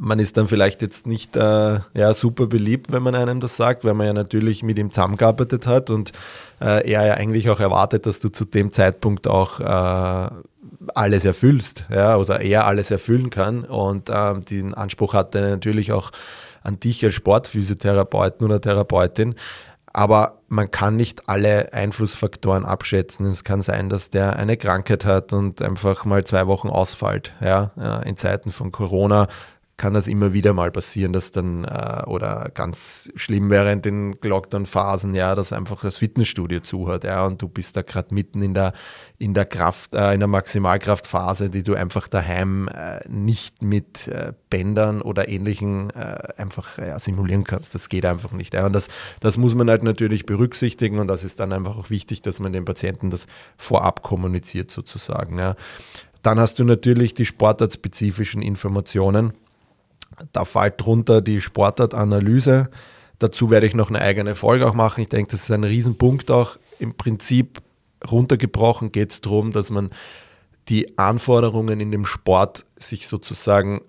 Man 0.00 0.18
ist 0.18 0.36
dann 0.36 0.46
vielleicht 0.46 0.80
jetzt 0.82 1.06
nicht 1.06 1.36
äh, 1.36 1.80
ja, 1.94 2.14
super 2.14 2.46
beliebt, 2.46 2.92
wenn 2.92 3.02
man 3.02 3.14
einem 3.14 3.40
das 3.40 3.56
sagt, 3.56 3.84
weil 3.84 3.94
man 3.94 4.06
ja 4.06 4.12
natürlich 4.12 4.62
mit 4.62 4.78
ihm 4.78 4.92
zusammengearbeitet 4.92 5.66
hat 5.66 5.90
und 5.90 6.12
äh, 6.60 6.88
er 6.90 7.06
ja 7.06 7.14
eigentlich 7.14 7.50
auch 7.50 7.60
erwartet, 7.60 8.06
dass 8.06 8.20
du 8.20 8.28
zu 8.28 8.44
dem 8.44 8.70
Zeitpunkt 8.72 9.26
auch 9.26 9.60
äh, 9.60 10.30
alles 10.94 11.24
erfüllst, 11.24 11.84
ja, 11.90 12.16
oder 12.16 12.40
er 12.40 12.66
alles 12.66 12.90
erfüllen 12.90 13.30
kann. 13.30 13.64
Und 13.64 14.10
ähm, 14.12 14.44
den 14.44 14.74
Anspruch 14.74 15.14
hat 15.14 15.34
er 15.34 15.50
natürlich 15.50 15.92
auch 15.92 16.10
an 16.62 16.78
dich 16.80 17.04
als 17.04 17.14
Sportphysiotherapeuten 17.14 18.46
oder 18.46 18.60
Therapeutin. 18.60 19.34
Aber 19.92 20.38
man 20.48 20.70
kann 20.70 20.96
nicht 20.96 21.28
alle 21.28 21.72
Einflussfaktoren 21.72 22.64
abschätzen. 22.64 23.26
Es 23.26 23.42
kann 23.42 23.62
sein, 23.62 23.88
dass 23.88 24.10
der 24.10 24.36
eine 24.36 24.56
Krankheit 24.56 25.04
hat 25.04 25.32
und 25.32 25.62
einfach 25.62 26.04
mal 26.04 26.24
zwei 26.24 26.46
Wochen 26.46 26.68
ausfällt. 26.68 27.32
Ja, 27.40 27.72
in 28.04 28.16
Zeiten 28.16 28.52
von 28.52 28.70
Corona 28.70 29.28
kann 29.78 29.94
das 29.94 30.08
immer 30.08 30.32
wieder 30.32 30.54
mal 30.54 30.72
passieren, 30.72 31.12
dass 31.12 31.30
dann, 31.30 31.64
äh, 31.64 32.02
oder 32.06 32.50
ganz 32.52 33.10
schlimm 33.14 33.48
wäre 33.48 33.70
in 33.70 33.80
den 33.80 34.16
Lockdown-Phasen, 34.20 35.14
ja, 35.14 35.36
dass 35.36 35.52
einfach 35.52 35.80
das 35.82 35.98
Fitnessstudio 35.98 36.60
zuhört, 36.60 37.04
ja, 37.04 37.24
und 37.24 37.40
du 37.40 37.48
bist 37.48 37.76
da 37.76 37.82
gerade 37.82 38.12
mitten 38.12 38.42
in 38.42 38.54
der, 38.54 38.72
in 39.18 39.34
der 39.34 39.46
Kraft, 39.46 39.94
äh, 39.94 40.12
in 40.14 40.18
der 40.18 40.26
Maximalkraftphase, 40.26 41.48
die 41.48 41.62
du 41.62 41.74
einfach 41.74 42.08
daheim 42.08 42.68
äh, 42.68 43.08
nicht 43.08 43.62
mit 43.62 44.08
äh, 44.08 44.32
Bändern 44.50 45.00
oder 45.00 45.28
ähnlichen 45.28 45.90
äh, 45.90 46.18
einfach 46.36 46.78
ja, 46.78 46.98
simulieren 46.98 47.44
kannst. 47.44 47.76
Das 47.76 47.88
geht 47.88 48.04
einfach 48.04 48.32
nicht. 48.32 48.54
Ja. 48.54 48.66
Und 48.66 48.72
das, 48.72 48.88
das 49.20 49.36
muss 49.36 49.54
man 49.54 49.70
halt 49.70 49.84
natürlich 49.84 50.26
berücksichtigen 50.26 50.98
und 50.98 51.06
das 51.06 51.22
ist 51.22 51.38
dann 51.38 51.52
einfach 51.52 51.78
auch 51.78 51.88
wichtig, 51.88 52.20
dass 52.22 52.40
man 52.40 52.52
den 52.52 52.64
Patienten 52.64 53.10
das 53.10 53.28
vorab 53.56 54.02
kommuniziert 54.02 54.72
sozusagen. 54.72 55.38
Ja. 55.38 55.54
Dann 56.22 56.40
hast 56.40 56.58
du 56.58 56.64
natürlich 56.64 57.14
die 57.14 57.24
sportartspezifischen 57.24 58.42
Informationen 58.42 59.34
da 60.32 60.44
fällt 60.44 60.80
drunter 60.80 61.20
die 61.20 61.40
Sportartanalyse. 61.40 62.70
Dazu 63.18 63.50
werde 63.50 63.66
ich 63.66 63.74
noch 63.74 63.88
eine 63.88 64.00
eigene 64.00 64.34
Folge 64.34 64.66
auch 64.66 64.74
machen. 64.74 65.00
Ich 65.00 65.08
denke, 65.08 65.32
das 65.32 65.42
ist 65.42 65.50
ein 65.50 65.64
Riesenpunkt 65.64 66.30
auch. 66.30 66.56
Im 66.78 66.94
Prinzip 66.94 67.60
runtergebrochen 68.08 68.92
geht 68.92 69.12
es 69.12 69.20
darum, 69.20 69.52
dass 69.52 69.70
man 69.70 69.90
die 70.68 70.98
Anforderungen 70.98 71.80
in 71.80 71.90
dem 71.90 72.04
Sport 72.04 72.64
sich 72.76 73.08
sozusagen 73.08 73.80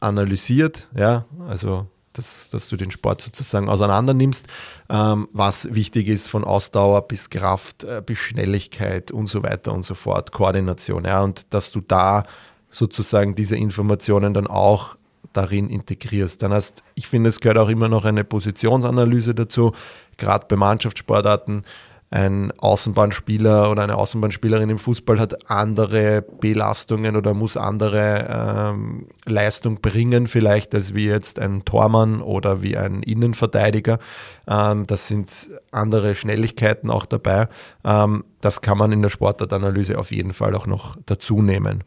analysiert, 0.00 0.88
ja, 0.96 1.24
also 1.48 1.86
dass, 2.12 2.50
dass 2.50 2.68
du 2.68 2.76
den 2.76 2.90
Sport 2.90 3.20
sozusagen 3.22 3.68
auseinander 3.68 4.14
nimmst, 4.14 4.46
ähm, 4.88 5.28
was 5.32 5.74
wichtig 5.74 6.08
ist 6.08 6.28
von 6.28 6.44
Ausdauer 6.44 7.08
bis 7.08 7.30
Kraft, 7.30 7.84
äh, 7.84 8.02
bis 8.04 8.18
Schnelligkeit 8.18 9.10
und 9.10 9.26
so 9.26 9.42
weiter 9.42 9.72
und 9.72 9.84
so 9.84 9.94
fort, 9.94 10.32
Koordination, 10.32 11.04
ja, 11.04 11.22
und 11.22 11.46
dass 11.52 11.72
du 11.72 11.80
da 11.80 12.24
sozusagen 12.70 13.34
diese 13.34 13.56
Informationen 13.56 14.34
dann 14.34 14.46
auch 14.46 14.96
darin 15.36 15.68
integrierst. 15.68 16.42
Dann 16.42 16.52
hast, 16.52 16.82
ich 16.94 17.08
finde, 17.08 17.30
es 17.30 17.40
gehört 17.40 17.58
auch 17.58 17.68
immer 17.68 17.88
noch 17.88 18.04
eine 18.04 18.24
Positionsanalyse 18.24 19.34
dazu, 19.34 19.72
gerade 20.16 20.46
bei 20.48 20.56
Mannschaftssportarten. 20.56 21.64
Ein 22.08 22.52
Außenbahnspieler 22.58 23.68
oder 23.68 23.82
eine 23.82 23.96
Außenbahnspielerin 23.96 24.70
im 24.70 24.78
Fußball 24.78 25.18
hat 25.18 25.50
andere 25.50 26.22
Belastungen 26.22 27.16
oder 27.16 27.34
muss 27.34 27.56
andere 27.56 28.28
ähm, 28.30 29.08
Leistung 29.24 29.80
bringen, 29.80 30.28
vielleicht 30.28 30.72
als 30.72 30.94
wie 30.94 31.06
jetzt 31.06 31.40
ein 31.40 31.64
Tormann 31.64 32.22
oder 32.22 32.62
wie 32.62 32.76
ein 32.76 33.02
Innenverteidiger. 33.02 33.98
Ähm, 34.46 34.86
das 34.86 35.08
sind 35.08 35.50
andere 35.72 36.14
Schnelligkeiten 36.14 36.90
auch 36.90 37.06
dabei. 37.06 37.48
Ähm, 37.84 38.22
das 38.40 38.60
kann 38.60 38.78
man 38.78 38.92
in 38.92 39.02
der 39.02 39.10
Sportartanalyse 39.10 39.98
auf 39.98 40.12
jeden 40.12 40.32
Fall 40.32 40.54
auch 40.54 40.68
noch 40.68 40.96
dazu 41.06 41.42
nehmen. 41.42 41.82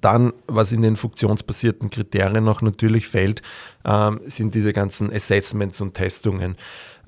Dann, 0.00 0.32
was 0.46 0.72
in 0.72 0.82
den 0.82 0.96
funktionsbasierten 0.96 1.90
Kriterien 1.90 2.44
noch 2.44 2.62
natürlich 2.62 3.08
fällt, 3.08 3.42
ähm, 3.84 4.20
sind 4.26 4.54
diese 4.54 4.72
ganzen 4.72 5.12
Assessments 5.12 5.80
und 5.80 5.94
Testungen. 5.94 6.56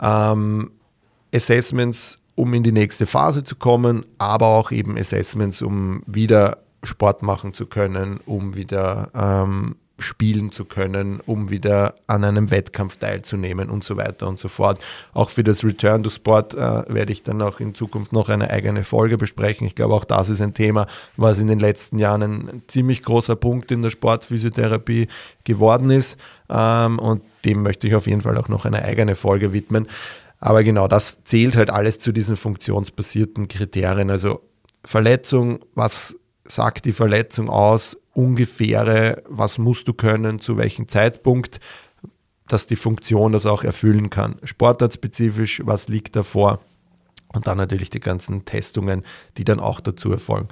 Ähm, 0.01 0.73
Assessments, 1.35 2.21
um 2.35 2.53
in 2.55 2.63
die 2.63 2.73
nächste 2.73 3.07
Phase 3.07 3.45
zu 3.45 3.57
kommen, 3.57 4.07
aber 4.19 4.47
auch 4.47 4.73
eben 4.73 4.99
Assessments, 4.99 5.63
um 5.63 6.03
wieder 6.07 6.59
Sport 6.83 7.23
machen 7.23 7.55
zu 7.55 7.67
können, 7.67 8.21
um 8.27 8.57
wieder 8.57 9.11
ähm, 9.15 9.77
spielen 10.03 10.51
zu 10.51 10.65
können, 10.65 11.21
um 11.21 11.51
wieder 11.51 11.95
an 12.07 12.25
einem 12.25 12.51
Wettkampf 12.51 12.97
teilzunehmen 12.97 13.71
und 13.71 13.85
so 13.85 13.97
weiter 13.97 14.29
und 14.29 14.39
so 14.39 14.49
fort. 14.49 14.83
Auch 15.15 15.31
für 15.31 15.45
das 15.45 15.65
Return 15.65 16.03
to 16.03 16.11
Sport 16.11 16.55
äh, 16.55 16.59
werde 16.59 17.13
ich 17.13 17.23
dann 17.23 17.41
auch 17.41 17.61
in 17.61 17.75
Zukunft 17.75 18.13
noch 18.13 18.29
eine 18.29 18.51
eigene 18.51 18.85
Folge 18.85 19.17
besprechen. 19.17 19.67
Ich 19.67 19.75
glaube, 19.75 19.95
auch 19.95 20.05
das 20.05 20.29
ist 20.29 20.41
ein 20.41 20.55
Thema, 20.55 20.87
was 21.17 21.39
in 21.39 21.47
den 21.47 21.59
letzten 21.59 21.99
Jahren 21.99 22.23
ein, 22.23 22.63
ziemlich 22.67 23.03
großer 23.03 23.37
Punkt 23.37 23.71
in 23.73 23.83
der 23.83 23.91
Sportphysiotherapie 23.91 25.09
geworden 25.45 25.91
ist. 25.91 26.19
Ähm, 26.51 26.99
und 26.99 27.23
dem 27.45 27.63
möchte 27.63 27.87
ich 27.87 27.95
auf 27.95 28.07
jeden 28.07 28.21
Fall 28.21 28.37
auch 28.37 28.49
noch 28.49 28.65
eine 28.65 28.83
eigene 28.85 29.15
Folge 29.15 29.53
widmen. 29.53 29.89
Aber 30.39 30.65
genau, 30.65 30.89
das 30.89 31.23
zählt 31.25 31.57
halt 31.57 31.71
alles 31.71 32.01
zu 32.01 32.11
diesen 32.11 32.37
funktionsbasierten 32.37 33.47
Kriterien. 33.47 34.11
Also 34.11 34.41
Verletzung, 34.85 35.61
was 35.75 36.17
sagt 36.45 36.85
die 36.85 36.93
Verletzung 36.93 37.49
aus? 37.49 37.97
Ungefähre, 38.15 39.23
was 39.29 39.59
musst 39.59 39.89
du 39.89 39.95
können, 39.95 40.41
zu 40.41 40.57
welchem 40.57 40.89
Zeitpunkt, 40.89 41.61
dass 42.49 42.67
die 42.67 42.77
Funktion 42.77 43.33
das 43.33 43.47
auch 43.47 43.65
erfüllen 43.65 44.11
kann. 44.11 44.37
Sportartspezifisch, 44.43 45.63
was 45.65 45.89
liegt 45.89 46.17
davor? 46.17 46.61
Und 47.33 47.47
dann 47.47 47.57
natürlich 47.57 47.89
die 47.89 48.01
ganzen 48.01 48.45
Testungen, 48.45 49.05
die 49.39 49.45
dann 49.45 49.59
auch 49.59 49.81
dazu 49.81 50.13
erfolgen. 50.13 50.49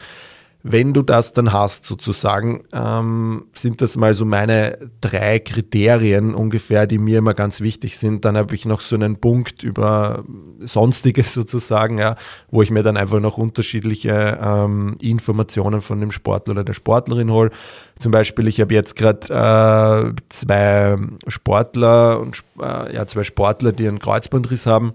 Wenn 0.63 0.93
du 0.93 1.03
das 1.03 1.33
dann 1.33 1.53
hast, 1.53 1.87
sozusagen, 1.87 2.65
ähm, 2.73 3.47
sind 3.55 3.81
das 3.81 3.97
mal 3.97 4.13
so 4.13 4.27
meine 4.27 4.77
drei 5.01 5.39
Kriterien 5.39 6.35
ungefähr, 6.35 6.87
die 6.87 6.99
mir 6.99 7.19
immer 7.19 7.33
ganz 7.33 7.63
wichtig 7.63 7.97
sind. 7.97 8.27
Dann 8.27 8.37
habe 8.37 8.55
ich 8.55 8.67
noch 8.67 8.83
so 8.83 8.95
einen 8.95 9.17
Punkt 9.17 9.63
über 9.63 10.25
Sonstiges 10.59 11.33
sozusagen, 11.35 11.99
ja, 11.99 12.17
wo 12.51 12.61
ich 12.61 12.71
mir 12.71 12.83
dann 12.83 12.99
einfach 12.99 13.21
noch 13.21 13.39
unterschiedliche 13.39 14.39
ähm, 14.43 14.97
Informationen 15.01 15.81
von 15.81 16.01
dem 16.01 16.11
Sportler 16.11 16.53
oder 16.53 16.65
der 16.65 16.75
Sportlerin 16.75 17.31
hole. 17.31 17.51
Zum 17.99 18.13
Beispiel, 18.13 18.47
ich 18.47 18.61
habe 18.61 18.75
jetzt 18.75 18.97
gerade 18.97 20.13
äh, 20.13 20.23
zwei 20.29 20.99
Sportler 21.27 22.21
und 22.21 22.43
äh, 22.61 22.95
ja, 22.95 23.07
zwei 23.07 23.25
Sportler, 23.25 23.73
die 23.73 23.89
einen 23.89 23.99
Kreuzbandriss 23.99 24.67
haben 24.67 24.93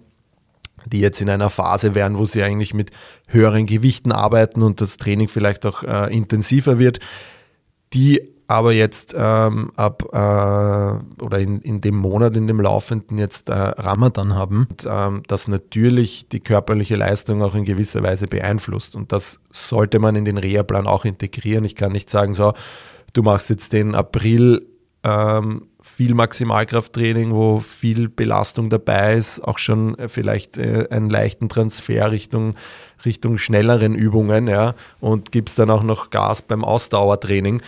die 0.86 1.00
jetzt 1.00 1.22
in 1.22 1.30
einer 1.30 1.50
Phase 1.50 1.96
wären, 1.96 2.18
wo 2.18 2.26
sie 2.26 2.44
eigentlich 2.44 2.74
mit 2.74 2.92
höheren 3.28 3.66
Gewichten 3.66 4.12
arbeiten 4.12 4.62
und 4.62 4.82
das 4.82 4.98
Training 4.98 5.28
vielleicht 5.28 5.66
auch 5.66 5.84
äh, 5.84 6.16
intensiver 6.16 6.80
wird, 6.80 7.00
die 7.94 8.36
aber 8.48 8.74
jetzt 8.74 9.16
ähm, 9.18 9.72
ab 9.76 10.04
äh, 10.12 11.24
oder 11.24 11.40
in, 11.40 11.62
in 11.62 11.82
dem 11.82 11.96
Monat, 11.96 12.36
in 12.36 12.46
dem 12.46 12.62
laufenden 12.62 13.18
jetzt 13.18 13.50
äh, 13.50 13.54
Ramadan 13.54 14.36
haben, 14.36 14.68
und, 14.70 14.88
ähm, 14.88 15.24
das 15.28 15.48
natürlich 15.48 16.30
die 16.30 16.42
körperliche 16.42 16.96
Leistung 16.96 17.42
auch 17.42 17.56
in 17.56 17.64
gewisser 17.64 18.04
Weise 18.04 18.28
beeinflusst. 18.28 18.96
Und 18.96 19.12
das 19.12 19.40
sollte 19.52 19.98
man 19.98 20.16
in 20.16 20.26
den 20.26 20.38
Reha-Plan 20.38 20.86
auch 20.86 21.06
integrieren. 21.06 21.66
Ich 21.66 21.76
kann 21.76 21.92
nicht 21.92 22.10
sagen, 22.10 22.36
so, 22.36 22.54
du 23.14 23.24
machst 23.24 23.50
jetzt 23.50 23.74
den 23.74 23.96
April 23.96 24.68
ähm, 25.06 25.68
viel 25.82 26.16
Maximalkrafttraining, 26.16 27.32
wo 27.32 27.60
viel 27.60 28.10
Belastung 28.10 28.72
dabei 28.72 29.16
ist, 29.16 29.40
auch 29.40 29.60
schon 29.60 29.96
vielleicht 30.08 30.58
äh, 30.58 30.88
einen 30.90 31.12
leichten 31.12 31.48
Transfer 31.48 32.12
Richtung, 32.12 32.56
Richtung 33.06 33.38
schnelleren 33.38 33.94
Übungen, 33.94 34.48
ja, 34.48 34.74
und 35.00 35.32
gibst 35.32 35.60
dann 35.60 35.70
auch 35.70 35.84
noch 35.84 36.10
Gas 36.10 36.42
beim 36.42 36.66
Ausdauertraining. 36.66 37.62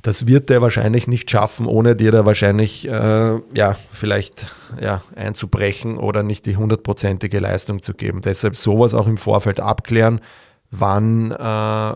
Das 0.00 0.26
wird 0.26 0.50
er 0.50 0.62
wahrscheinlich 0.62 1.06
nicht 1.06 1.30
schaffen, 1.30 1.66
ohne 1.66 1.94
dir 1.94 2.10
da 2.10 2.26
wahrscheinlich 2.26 2.88
äh, 2.88 3.38
ja, 3.54 3.76
vielleicht 3.92 4.46
ja, 4.80 5.02
einzubrechen 5.14 5.98
oder 5.98 6.22
nicht 6.22 6.46
die 6.46 6.56
hundertprozentige 6.56 7.38
Leistung 7.38 7.82
zu 7.82 7.92
geben. 7.92 8.22
Deshalb 8.22 8.56
sowas 8.56 8.94
auch 8.94 9.06
im 9.06 9.18
Vorfeld 9.18 9.60
abklären, 9.60 10.20
wann 10.70 11.30
äh, 11.30 11.94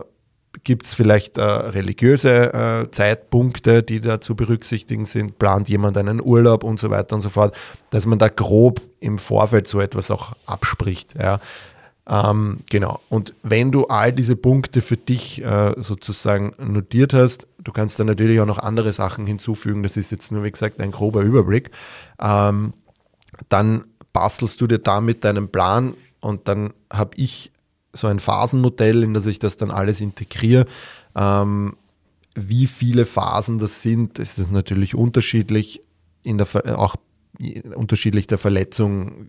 Gibt 0.64 0.86
es 0.86 0.94
vielleicht 0.94 1.38
äh, 1.38 1.42
religiöse 1.42 2.52
äh, 2.52 2.90
Zeitpunkte, 2.90 3.82
die 3.82 4.00
da 4.00 4.20
zu 4.20 4.34
berücksichtigen 4.34 5.04
sind? 5.04 5.38
Plant 5.38 5.68
jemand 5.68 5.96
einen 5.98 6.20
Urlaub 6.20 6.64
und 6.64 6.78
so 6.78 6.90
weiter 6.90 7.16
und 7.16 7.22
so 7.22 7.30
fort? 7.30 7.54
Dass 7.90 8.06
man 8.06 8.18
da 8.18 8.28
grob 8.28 8.80
im 9.00 9.18
Vorfeld 9.18 9.68
so 9.68 9.80
etwas 9.80 10.10
auch 10.10 10.32
abspricht. 10.46 11.14
Ja. 11.18 11.40
Ähm, 12.08 12.60
genau. 12.70 13.00
Und 13.08 13.34
wenn 13.42 13.72
du 13.72 13.86
all 13.86 14.12
diese 14.12 14.36
Punkte 14.36 14.80
für 14.80 14.96
dich 14.96 15.42
äh, 15.44 15.74
sozusagen 15.76 16.52
notiert 16.58 17.12
hast, 17.12 17.46
du 17.58 17.72
kannst 17.72 17.98
dann 17.98 18.06
natürlich 18.06 18.40
auch 18.40 18.46
noch 18.46 18.58
andere 18.58 18.92
Sachen 18.92 19.26
hinzufügen. 19.26 19.82
Das 19.82 19.96
ist 19.96 20.12
jetzt 20.12 20.30
nur, 20.30 20.44
wie 20.44 20.52
gesagt, 20.52 20.80
ein 20.80 20.92
grober 20.92 21.22
Überblick. 21.22 21.70
Ähm, 22.20 22.74
dann 23.48 23.84
bastelst 24.12 24.60
du 24.60 24.66
dir 24.66 24.78
damit 24.78 25.24
deinen 25.24 25.48
Plan 25.48 25.94
und 26.20 26.48
dann 26.48 26.72
habe 26.90 27.10
ich 27.16 27.50
so 27.96 28.06
ein 28.06 28.20
Phasenmodell, 28.20 29.02
in 29.02 29.14
das 29.14 29.26
ich 29.26 29.38
das 29.38 29.56
dann 29.56 29.70
alles 29.70 30.00
integriere. 30.00 30.66
Ähm, 31.14 31.76
wie 32.34 32.66
viele 32.66 33.06
Phasen 33.06 33.58
das 33.58 33.82
sind, 33.82 34.18
das 34.18 34.38
ist 34.38 34.52
natürlich 34.52 34.94
unterschiedlich, 34.94 35.80
in 36.22 36.38
der, 36.38 36.46
auch 36.78 36.96
unterschiedlich 37.74 38.26
der 38.26 38.38
Verletzung. 38.38 39.28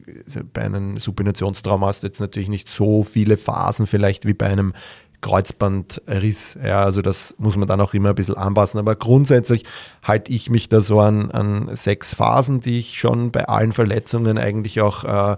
Bei 0.54 0.64
einem 0.64 0.98
Supinationstrauma 0.98 1.88
hast 1.88 2.04
du 2.04 2.08
jetzt 2.08 2.20
natürlich 2.20 2.50
nicht 2.50 2.70
so 2.70 3.04
viele 3.04 3.38
Phasen 3.38 3.88
vielleicht 3.88 4.26
wie 4.26 4.34
bei 4.34 4.48
einem 4.48 4.74
Kreuzbandriss. 5.22 6.58
Ja, 6.64 6.84
also 6.84 7.02
das 7.02 7.36
muss 7.38 7.58
man 7.58 7.68
dann 7.68 7.82
auch 7.82 7.94
immer 7.94 8.10
ein 8.10 8.16
bisschen 8.16 8.38
anpassen. 8.38 8.80
Aber 8.80 8.96
grundsätzlich 8.96 9.64
halte 10.04 10.32
ich 10.32 10.50
mich 10.50 10.70
da 10.70 10.82
so 10.82 11.00
an, 11.00 11.32
an 11.32 11.76
sechs 11.76 12.14
Phasen, 12.14 12.62
die 12.62 12.80
ich 12.80 13.00
schon 13.00 13.32
bei 13.32 13.48
allen 13.48 13.72
Verletzungen 13.72 14.38
eigentlich 14.38 14.82
auch 14.82 15.04
äh, 15.04 15.38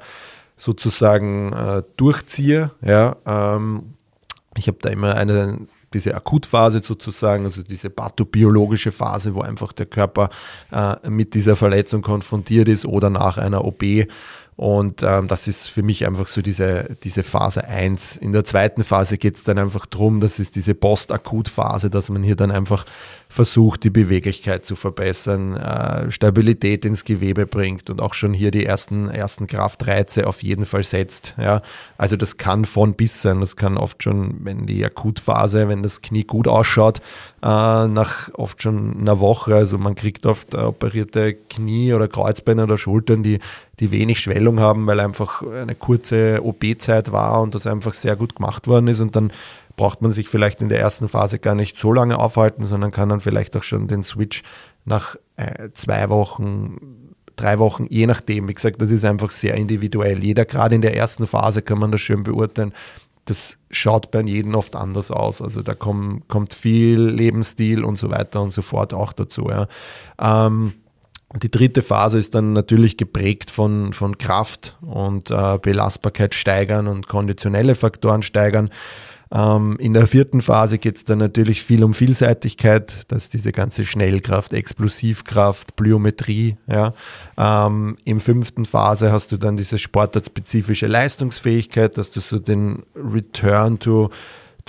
sozusagen 0.59 1.53
äh, 1.53 1.83
durchziehe. 1.97 2.71
Ja, 2.81 3.15
ähm, 3.25 3.95
ich 4.55 4.67
habe 4.67 4.77
da 4.81 4.89
immer 4.89 5.15
eine 5.15 5.67
diese 5.93 6.13
Akutphase 6.13 6.81
sozusagen, 6.81 7.45
also 7.45 7.63
diese 7.63 7.89
pathobiologische 7.89 8.91
Phase, 8.91 9.33
wo 9.33 9.41
einfach 9.41 9.73
der 9.73 9.87
Körper 9.87 10.29
äh, 10.71 11.09
mit 11.09 11.33
dieser 11.33 11.55
Verletzung 11.55 12.01
konfrontiert 12.01 12.67
ist 12.67 12.85
oder 12.85 13.09
nach 13.09 13.37
einer 13.37 13.65
OP 13.65 13.83
Und 14.59 15.03
ähm, 15.03 15.29
das 15.29 15.47
ist 15.47 15.67
für 15.67 15.83
mich 15.83 16.05
einfach 16.05 16.27
so 16.27 16.41
diese, 16.41 16.97
diese 17.05 17.23
Phase 17.23 17.63
1. 17.63 18.17
In 18.17 18.33
der 18.33 18.43
zweiten 18.43 18.83
Phase 18.83 19.17
geht 19.17 19.37
es 19.37 19.45
dann 19.45 19.57
einfach 19.57 19.85
darum, 19.85 20.19
das 20.19 20.37
ist 20.37 20.57
diese 20.57 20.75
Post-Akut-Phase, 20.75 21.89
dass 21.89 22.09
man 22.09 22.23
hier 22.23 22.35
dann 22.35 22.51
einfach 22.51 22.83
versucht, 23.29 23.85
die 23.85 23.89
Beweglichkeit 23.89 24.65
zu 24.65 24.75
verbessern, 24.75 25.55
äh, 25.55 26.11
Stabilität 26.11 26.83
ins 26.83 27.05
Gewebe 27.05 27.45
bringt 27.45 27.89
und 27.89 28.01
auch 28.01 28.13
schon 28.13 28.33
hier 28.33 28.51
die 28.51 28.65
ersten, 28.65 29.09
ersten 29.09 29.47
Kraftreize 29.47 30.27
auf 30.27 30.43
jeden 30.43 30.65
Fall 30.65 30.83
setzt. 30.83 31.35
Ja. 31.37 31.61
Also 31.97 32.17
das 32.17 32.35
kann 32.35 32.65
von 32.65 32.95
bis 32.95 33.21
sein. 33.21 33.39
Das 33.39 33.55
kann 33.55 33.77
oft 33.77 34.03
schon, 34.03 34.43
wenn 34.43 34.65
die 34.65 34.83
Akutphase, 34.83 35.69
wenn 35.69 35.83
das 35.83 36.01
Knie 36.01 36.25
gut 36.25 36.49
ausschaut, 36.49 36.99
äh, 37.41 37.87
nach 37.87 38.33
oft 38.33 38.61
schon 38.61 38.99
einer 38.99 39.21
Woche, 39.21 39.55
also 39.55 39.77
man 39.77 39.95
kriegt 39.95 40.25
oft 40.25 40.53
operierte 40.53 41.33
Knie 41.33 41.93
oder 41.93 42.09
Kreuzbeine 42.09 42.63
oder 42.63 42.77
Schultern, 42.77 43.23
die 43.23 43.39
die 43.79 43.91
wenig 43.91 44.19
Schwellung 44.19 44.59
haben, 44.59 44.87
weil 44.87 44.99
einfach 44.99 45.41
eine 45.41 45.75
kurze 45.75 46.43
OP-Zeit 46.43 47.11
war 47.11 47.41
und 47.41 47.55
das 47.55 47.67
einfach 47.67 47.93
sehr 47.93 48.15
gut 48.15 48.35
gemacht 48.35 48.67
worden 48.67 48.87
ist 48.87 48.99
und 48.99 49.15
dann 49.15 49.31
braucht 49.75 50.01
man 50.01 50.11
sich 50.11 50.27
vielleicht 50.27 50.59
in 50.59 50.67
der 50.67 50.79
ersten 50.79 51.07
Phase 51.07 51.39
gar 51.39 51.55
nicht 51.55 51.77
so 51.77 51.93
lange 51.93 52.19
aufhalten, 52.19 52.65
sondern 52.65 52.91
kann 52.91 53.07
dann 53.07 53.21
vielleicht 53.21 53.55
auch 53.55 53.63
schon 53.63 53.87
den 53.87 54.03
Switch 54.03 54.43
nach 54.83 55.15
äh, 55.37 55.69
zwei 55.73 56.09
Wochen, 56.09 57.15
drei 57.37 57.59
Wochen, 57.59 57.87
je 57.89 58.05
nachdem. 58.05 58.49
Wie 58.49 58.53
gesagt, 58.53 58.81
das 58.81 58.91
ist 58.91 59.05
einfach 59.05 59.31
sehr 59.31 59.55
individuell. 59.55 60.21
Jeder, 60.21 60.43
gerade 60.43 60.75
in 60.75 60.81
der 60.81 60.97
ersten 60.97 61.27
Phase, 61.27 61.61
kann 61.61 61.79
man 61.79 61.93
das 61.93 62.01
schön 62.01 62.23
beurteilen. 62.23 62.73
Das 63.23 63.57
schaut 63.71 64.11
bei 64.11 64.21
jedem 64.21 64.55
oft 64.55 64.75
anders 64.75 65.11
aus. 65.11 65.41
Also 65.41 65.61
da 65.61 65.75
kommt, 65.75 66.27
kommt 66.27 66.53
viel 66.53 66.99
Lebensstil 66.99 67.85
und 67.85 67.97
so 67.97 68.09
weiter 68.09 68.41
und 68.41 68.53
so 68.53 68.61
fort 68.61 68.93
auch 68.93 69.13
dazu. 69.13 69.49
Ja. 69.49 69.67
Ähm, 70.19 70.73
die 71.37 71.51
dritte 71.51 71.81
Phase 71.83 72.17
ist 72.17 72.33
dann 72.33 72.53
natürlich 72.53 72.97
geprägt 72.97 73.51
von, 73.51 73.93
von 73.93 74.17
Kraft 74.17 74.77
und 74.81 75.29
äh, 75.29 75.59
Belastbarkeit 75.61 76.33
steigern 76.33 76.87
und 76.87 77.07
konditionelle 77.07 77.75
Faktoren 77.75 78.23
steigern. 78.23 78.71
Ähm, 79.31 79.77
in 79.79 79.93
der 79.93 80.07
vierten 80.07 80.41
Phase 80.41 80.79
geht 80.79 80.97
es 80.97 81.05
dann 81.05 81.19
natürlich 81.19 81.61
viel 81.61 81.83
um 81.83 81.93
Vielseitigkeit, 81.93 83.03
dass 83.09 83.29
diese 83.29 83.51
ganze 83.51 83.85
Schnellkraft, 83.85 84.53
Explosivkraft, 84.53 85.75
Plyometrie. 85.75 86.57
Ja. 86.67 86.93
Ähm, 87.37 87.97
Im 88.05 88.19
fünften 88.19 88.65
Phase 88.65 89.11
hast 89.11 89.31
du 89.31 89.37
dann 89.37 89.55
diese 89.55 89.77
sportartspezifische 89.77 90.87
Leistungsfähigkeit, 90.87 91.95
dass 91.97 92.11
du 92.11 92.21
so 92.21 92.39
den 92.39 92.83
Return 92.95 93.77
to 93.77 94.09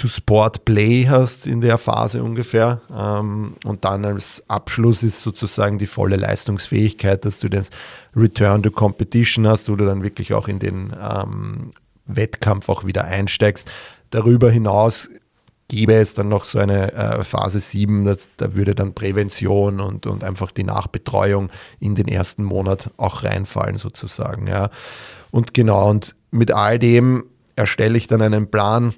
to 0.01 0.09
Sport 0.09 0.65
Play 0.65 1.07
hast 1.09 1.47
in 1.47 1.61
der 1.61 1.77
Phase 1.77 2.23
ungefähr. 2.23 2.81
Ähm, 2.95 3.53
und 3.65 3.85
dann 3.85 4.05
als 4.07 4.43
Abschluss 4.49 5.03
ist 5.03 5.23
sozusagen 5.23 5.79
die 5.79 5.87
volle 5.87 6.17
Leistungsfähigkeit, 6.17 7.25
dass 7.25 7.39
du 7.39 7.49
den 7.49 7.65
Return 8.17 8.63
to 8.63 8.71
Competition 8.71 9.47
hast, 9.47 9.69
wo 9.69 9.77
du 9.77 9.85
dann 9.85 10.03
wirklich 10.03 10.33
auch 10.33 10.49
in 10.49 10.59
den 10.59 10.93
ähm, 11.01 11.73
Wettkampf 12.07 12.71
auch 12.71 12.87
wieder 12.87 13.05
einsteigst. 13.05 13.71
Darüber 14.09 14.51
hinaus 14.51 15.11
gäbe 15.69 15.95
es 15.95 16.15
dann 16.15 16.29
noch 16.29 16.45
so 16.45 16.59
eine 16.59 16.93
äh, 16.95 17.23
Phase 17.23 17.61
7, 17.61 18.07
das, 18.07 18.29
da 18.39 18.55
würde 18.57 18.75
dann 18.75 18.95
Prävention 18.95 19.81
und, 19.81 20.07
und 20.07 20.25
einfach 20.25 20.51
die 20.51 20.65
Nachbetreuung 20.65 21.51
in 21.79 21.95
den 21.95 22.09
ersten 22.09 22.43
Monat 22.43 22.91
auch 22.97 23.23
reinfallen 23.23 23.77
sozusagen. 23.77 24.47
Ja. 24.47 24.71
Und 25.31 25.53
genau, 25.53 25.91
und 25.91 26.17
mit 26.31 26.53
all 26.53 26.79
dem 26.79 27.25
erstelle 27.55 27.99
ich 27.99 28.07
dann 28.07 28.23
einen 28.23 28.51
Plan, 28.51 28.95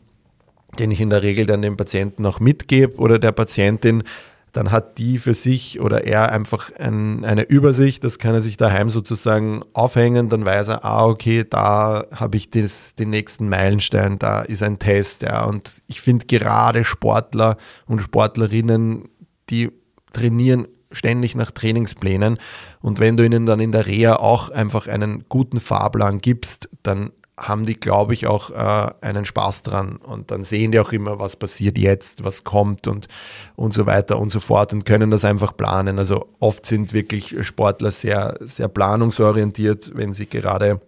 den 0.78 0.90
ich 0.90 1.00
in 1.00 1.10
der 1.10 1.22
Regel 1.22 1.46
dann 1.46 1.62
dem 1.62 1.76
Patienten 1.76 2.24
auch 2.26 2.40
mitgebe 2.40 2.96
oder 2.96 3.18
der 3.18 3.32
Patientin, 3.32 4.04
dann 4.52 4.70
hat 4.70 4.98
die 4.98 5.18
für 5.18 5.34
sich 5.34 5.80
oder 5.80 6.04
er 6.04 6.30
einfach 6.30 6.70
ein, 6.78 7.24
eine 7.24 7.42
Übersicht, 7.42 8.04
das 8.04 8.18
kann 8.18 8.34
er 8.34 8.42
sich 8.42 8.58
daheim 8.58 8.90
sozusagen 8.90 9.62
aufhängen, 9.72 10.28
dann 10.28 10.44
weiß 10.44 10.68
er, 10.68 10.84
ah, 10.84 11.06
okay, 11.06 11.44
da 11.48 12.04
habe 12.14 12.36
ich 12.36 12.50
das, 12.50 12.94
den 12.94 13.10
nächsten 13.10 13.48
Meilenstein, 13.48 14.18
da 14.18 14.42
ist 14.42 14.62
ein 14.62 14.78
Test. 14.78 15.22
Ja. 15.22 15.44
Und 15.44 15.80
ich 15.86 16.02
finde 16.02 16.26
gerade 16.26 16.84
Sportler 16.84 17.56
und 17.86 18.02
Sportlerinnen, 18.02 19.08
die 19.48 19.70
trainieren 20.12 20.68
ständig 20.90 21.34
nach 21.34 21.50
Trainingsplänen. 21.50 22.38
Und 22.82 23.00
wenn 23.00 23.16
du 23.16 23.24
ihnen 23.24 23.46
dann 23.46 23.60
in 23.60 23.72
der 23.72 23.86
Reha 23.86 24.16
auch 24.16 24.50
einfach 24.50 24.86
einen 24.86 25.24
guten 25.30 25.60
Fahrplan 25.60 26.18
gibst, 26.18 26.68
dann 26.82 27.10
haben 27.38 27.64
die, 27.64 27.78
glaube 27.78 28.14
ich, 28.14 28.26
auch 28.26 28.50
äh, 28.50 28.92
einen 29.00 29.24
Spaß 29.24 29.62
dran. 29.62 29.96
Und 29.96 30.30
dann 30.30 30.44
sehen 30.44 30.72
die 30.72 30.80
auch 30.80 30.92
immer, 30.92 31.18
was 31.18 31.36
passiert 31.36 31.78
jetzt, 31.78 32.24
was 32.24 32.44
kommt 32.44 32.86
und, 32.86 33.08
und 33.56 33.72
so 33.72 33.86
weiter 33.86 34.18
und 34.18 34.30
so 34.30 34.40
fort 34.40 34.72
und 34.72 34.84
können 34.84 35.10
das 35.10 35.24
einfach 35.24 35.56
planen. 35.56 35.98
Also 35.98 36.28
oft 36.40 36.66
sind 36.66 36.92
wirklich 36.92 37.34
Sportler 37.46 37.90
sehr, 37.90 38.36
sehr 38.40 38.68
planungsorientiert, 38.68 39.92
wenn 39.94 40.12
sie 40.12 40.26
gerade 40.26 40.80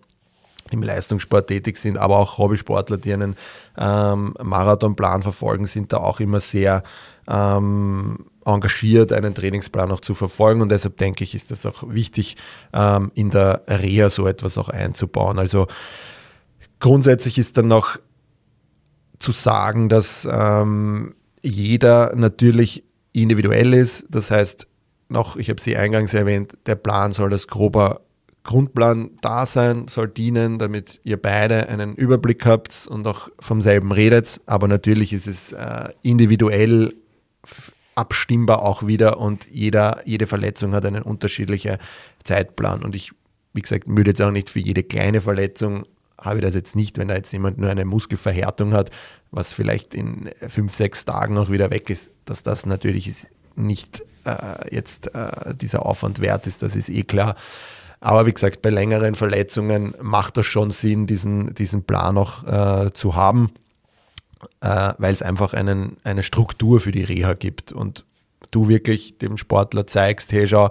im 0.70 0.82
Leistungssport 0.82 1.48
tätig 1.48 1.76
sind, 1.76 1.98
aber 1.98 2.18
auch 2.18 2.38
Hobbysportler, 2.38 2.96
die 2.96 3.12
einen 3.12 3.36
ähm, 3.76 4.34
Marathonplan 4.42 5.22
verfolgen, 5.22 5.66
sind 5.66 5.92
da 5.92 5.98
auch 5.98 6.20
immer 6.20 6.40
sehr 6.40 6.82
ähm, 7.28 8.26
engagiert, 8.44 9.12
einen 9.12 9.34
Trainingsplan 9.34 9.90
auch 9.90 10.00
zu 10.00 10.14
verfolgen. 10.14 10.60
Und 10.62 10.70
deshalb 10.70 10.96
denke 10.98 11.24
ich, 11.24 11.34
ist 11.34 11.50
das 11.50 11.64
auch 11.66 11.84
wichtig, 11.88 12.36
ähm, 12.72 13.10
in 13.14 13.30
der 13.30 13.62
Reha 13.68 14.10
so 14.10 14.26
etwas 14.26 14.58
auch 14.58 14.68
einzubauen. 14.68 15.38
Also 15.38 15.66
Grundsätzlich 16.80 17.38
ist 17.38 17.56
dann 17.56 17.68
noch 17.68 17.98
zu 19.18 19.32
sagen, 19.32 19.88
dass 19.88 20.28
ähm, 20.30 21.14
jeder 21.42 22.14
natürlich 22.14 22.84
individuell 23.12 23.74
ist. 23.74 24.06
Das 24.10 24.30
heißt, 24.30 24.66
noch, 25.08 25.36
ich 25.36 25.48
habe 25.50 25.60
Sie 25.60 25.76
eingangs 25.76 26.14
erwähnt, 26.14 26.56
der 26.66 26.74
Plan 26.74 27.12
soll 27.12 27.32
als 27.32 27.46
grober 27.46 28.00
Grundplan 28.42 29.12
da 29.22 29.46
sein, 29.46 29.88
soll 29.88 30.08
dienen, 30.08 30.58
damit 30.58 31.00
ihr 31.02 31.20
beide 31.20 31.68
einen 31.68 31.94
Überblick 31.94 32.44
habt 32.44 32.86
und 32.90 33.06
auch 33.06 33.30
vom 33.40 33.62
selben 33.62 33.90
redet. 33.90 34.40
Aber 34.44 34.68
natürlich 34.68 35.14
ist 35.14 35.26
es 35.26 35.52
äh, 35.52 35.88
individuell 36.02 36.94
abstimmbar 37.94 38.62
auch 38.62 38.86
wieder 38.86 39.18
und 39.18 39.46
jeder, 39.50 40.02
jede 40.04 40.26
Verletzung 40.26 40.72
hat 40.74 40.84
einen 40.84 41.02
unterschiedlichen 41.02 41.78
Zeitplan. 42.22 42.82
Und 42.82 42.94
ich, 42.94 43.12
wie 43.54 43.62
gesagt, 43.62 43.84
würde 43.86 44.10
jetzt 44.10 44.20
auch 44.20 44.30
nicht 44.30 44.50
für 44.50 44.60
jede 44.60 44.82
kleine 44.82 45.20
Verletzung 45.22 45.86
habe 46.24 46.38
ich 46.38 46.44
das 46.44 46.54
jetzt 46.54 46.76
nicht, 46.76 46.98
wenn 46.98 47.08
da 47.08 47.14
jetzt 47.14 47.32
jemand 47.32 47.58
nur 47.58 47.70
eine 47.70 47.84
Muskelverhärtung 47.84 48.72
hat, 48.72 48.90
was 49.30 49.52
vielleicht 49.52 49.94
in 49.94 50.30
fünf, 50.48 50.74
sechs 50.74 51.04
Tagen 51.04 51.36
auch 51.38 51.50
wieder 51.50 51.70
weg 51.70 51.90
ist, 51.90 52.10
dass 52.24 52.42
das 52.42 52.66
natürlich 52.66 53.26
nicht 53.56 54.02
äh, 54.24 54.74
jetzt 54.74 55.14
äh, 55.14 55.54
dieser 55.54 55.86
Aufwand 55.86 56.20
wert 56.20 56.46
ist, 56.46 56.62
das 56.62 56.76
ist 56.76 56.88
eh 56.88 57.02
klar. 57.02 57.36
Aber 58.00 58.26
wie 58.26 58.32
gesagt, 58.32 58.62
bei 58.62 58.70
längeren 58.70 59.14
Verletzungen 59.14 59.94
macht 60.00 60.36
das 60.36 60.46
schon 60.46 60.70
Sinn, 60.70 61.06
diesen, 61.06 61.54
diesen 61.54 61.84
Plan 61.84 62.18
auch 62.18 62.44
äh, 62.86 62.92
zu 62.92 63.14
haben, 63.14 63.50
äh, 64.60 64.92
weil 64.98 65.12
es 65.12 65.22
einfach 65.22 65.54
einen, 65.54 65.96
eine 66.04 66.22
Struktur 66.22 66.80
für 66.80 66.92
die 66.92 67.04
Reha 67.04 67.34
gibt 67.34 67.72
und 67.72 68.04
du 68.50 68.68
wirklich 68.68 69.18
dem 69.18 69.38
Sportler 69.38 69.86
zeigst, 69.86 70.32
hey 70.32 70.46
schau, 70.46 70.70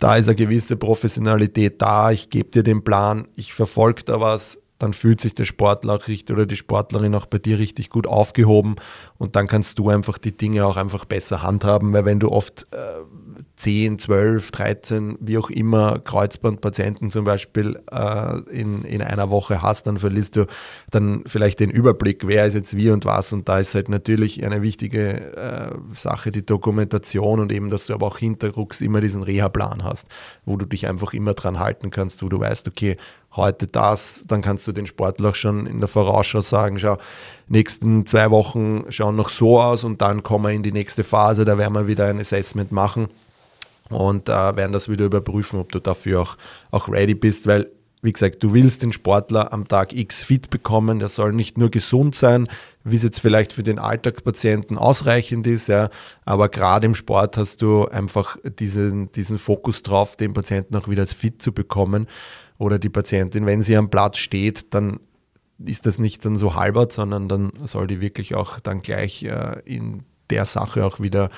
da 0.00 0.16
ist 0.16 0.28
eine 0.28 0.34
gewisse 0.34 0.76
Professionalität 0.76 1.80
da, 1.80 2.10
ich 2.10 2.30
gebe 2.30 2.50
dir 2.50 2.62
den 2.62 2.82
Plan, 2.82 3.28
ich 3.36 3.52
verfolge 3.52 4.02
da 4.04 4.20
was, 4.20 4.58
dann 4.80 4.94
fühlt 4.94 5.20
sich 5.20 5.34
der 5.34 5.44
Sportler 5.44 5.94
auch 5.94 6.08
richtig 6.08 6.34
oder 6.34 6.46
die 6.46 6.56
Sportlerin 6.56 7.14
auch 7.14 7.26
bei 7.26 7.38
dir 7.38 7.58
richtig 7.58 7.90
gut 7.90 8.06
aufgehoben. 8.06 8.76
Und 9.18 9.36
dann 9.36 9.46
kannst 9.46 9.78
du 9.78 9.90
einfach 9.90 10.16
die 10.16 10.34
Dinge 10.34 10.64
auch 10.64 10.78
einfach 10.78 11.04
besser 11.04 11.42
handhaben, 11.42 11.92
weil 11.92 12.06
wenn 12.06 12.18
du 12.18 12.30
oft 12.30 12.66
äh, 12.72 12.76
10, 13.56 13.98
12, 13.98 14.50
13, 14.50 15.18
wie 15.20 15.38
auch 15.38 15.50
immer 15.50 15.98
Kreuzbandpatienten 15.98 17.10
zum 17.10 17.24
Beispiel 17.24 17.80
äh, 17.90 18.40
in, 18.50 18.84
in 18.84 19.02
einer 19.02 19.30
Woche 19.30 19.62
hast, 19.62 19.86
dann 19.86 19.98
verlierst 19.98 20.36
du 20.36 20.46
dann 20.90 21.22
vielleicht 21.26 21.60
den 21.60 21.70
Überblick, 21.70 22.26
wer 22.26 22.46
ist 22.46 22.54
jetzt 22.54 22.76
wie 22.76 22.90
und 22.90 23.04
was. 23.04 23.32
Und 23.32 23.48
da 23.48 23.58
ist 23.58 23.74
halt 23.74 23.88
natürlich 23.88 24.44
eine 24.44 24.62
wichtige 24.62 25.36
äh, 25.36 25.70
Sache 25.94 26.32
die 26.32 26.44
Dokumentation 26.44 27.40
und 27.40 27.52
eben, 27.52 27.70
dass 27.70 27.86
du 27.86 27.94
aber 27.94 28.06
auch 28.06 28.18
hinterrucks 28.18 28.80
immer 28.80 29.00
diesen 29.00 29.22
Reha-Plan 29.22 29.84
hast, 29.84 30.08
wo 30.44 30.56
du 30.56 30.66
dich 30.66 30.88
einfach 30.88 31.12
immer 31.12 31.34
dran 31.34 31.58
halten 31.58 31.90
kannst, 31.90 32.22
wo 32.22 32.28
du 32.28 32.40
weißt, 32.40 32.66
okay, 32.68 32.96
heute 33.36 33.66
das, 33.66 34.24
dann 34.26 34.42
kannst 34.42 34.66
du 34.66 34.72
den 34.72 34.86
Sportler 34.86 35.34
schon 35.34 35.66
in 35.66 35.80
der 35.80 35.88
Vorausschau 35.88 36.42
sagen, 36.42 36.78
schau, 36.78 36.96
nächsten 37.48 38.06
zwei 38.06 38.30
Wochen 38.30 38.84
schauen 38.88 39.16
noch 39.16 39.28
so 39.28 39.60
aus 39.60 39.84
und 39.84 40.00
dann 40.02 40.22
kommen 40.22 40.46
wir 40.46 40.50
in 40.52 40.62
die 40.62 40.72
nächste 40.72 41.04
Phase, 41.04 41.44
da 41.44 41.58
werden 41.58 41.74
wir 41.74 41.86
wieder 41.86 42.06
ein 42.06 42.18
Assessment 42.18 42.72
machen 42.72 43.08
und 43.90 44.28
äh, 44.28 44.32
werden 44.32 44.72
das 44.72 44.88
wieder 44.88 45.04
überprüfen, 45.04 45.60
ob 45.60 45.70
du 45.72 45.80
dafür 45.80 46.22
auch, 46.22 46.36
auch 46.70 46.88
ready 46.88 47.14
bist, 47.14 47.46
weil 47.46 47.70
wie 48.02 48.12
gesagt, 48.12 48.42
du 48.42 48.54
willst 48.54 48.82
den 48.82 48.92
Sportler 48.92 49.52
am 49.52 49.68
Tag 49.68 49.92
X 49.92 50.22
fit 50.22 50.48
bekommen, 50.48 51.00
der 51.00 51.08
soll 51.08 51.32
nicht 51.32 51.58
nur 51.58 51.70
gesund 51.70 52.14
sein, 52.14 52.48
wie 52.82 52.96
es 52.96 53.02
jetzt 53.02 53.20
vielleicht 53.20 53.52
für 53.52 53.62
den 53.62 53.78
Alltagspatienten 53.78 54.78
ausreichend 54.78 55.46
ist, 55.46 55.68
ja, 55.68 55.90
aber 56.24 56.48
gerade 56.48 56.86
im 56.86 56.94
Sport 56.94 57.36
hast 57.36 57.60
du 57.60 57.86
einfach 57.86 58.38
diesen, 58.42 59.12
diesen 59.12 59.38
Fokus 59.38 59.82
drauf, 59.82 60.16
den 60.16 60.32
Patienten 60.32 60.76
auch 60.76 60.88
wieder 60.88 61.02
als 61.02 61.12
fit 61.12 61.42
zu 61.42 61.52
bekommen. 61.52 62.06
Oder 62.56 62.78
die 62.78 62.90
Patientin, 62.90 63.46
wenn 63.46 63.62
sie 63.62 63.76
am 63.76 63.90
Platz 63.90 64.18
steht, 64.18 64.74
dann 64.74 65.00
ist 65.64 65.86
das 65.86 65.98
nicht 65.98 66.24
dann 66.24 66.36
so 66.36 66.54
halbert, 66.54 66.92
sondern 66.92 67.28
dann 67.28 67.52
soll 67.64 67.86
die 67.86 68.00
wirklich 68.00 68.34
auch 68.34 68.60
dann 68.60 68.82
gleich 68.82 69.22
äh, 69.22 69.60
in 69.64 70.04
der 70.30 70.44
Sache 70.44 70.84
auch 70.84 71.00
wieder 71.00 71.30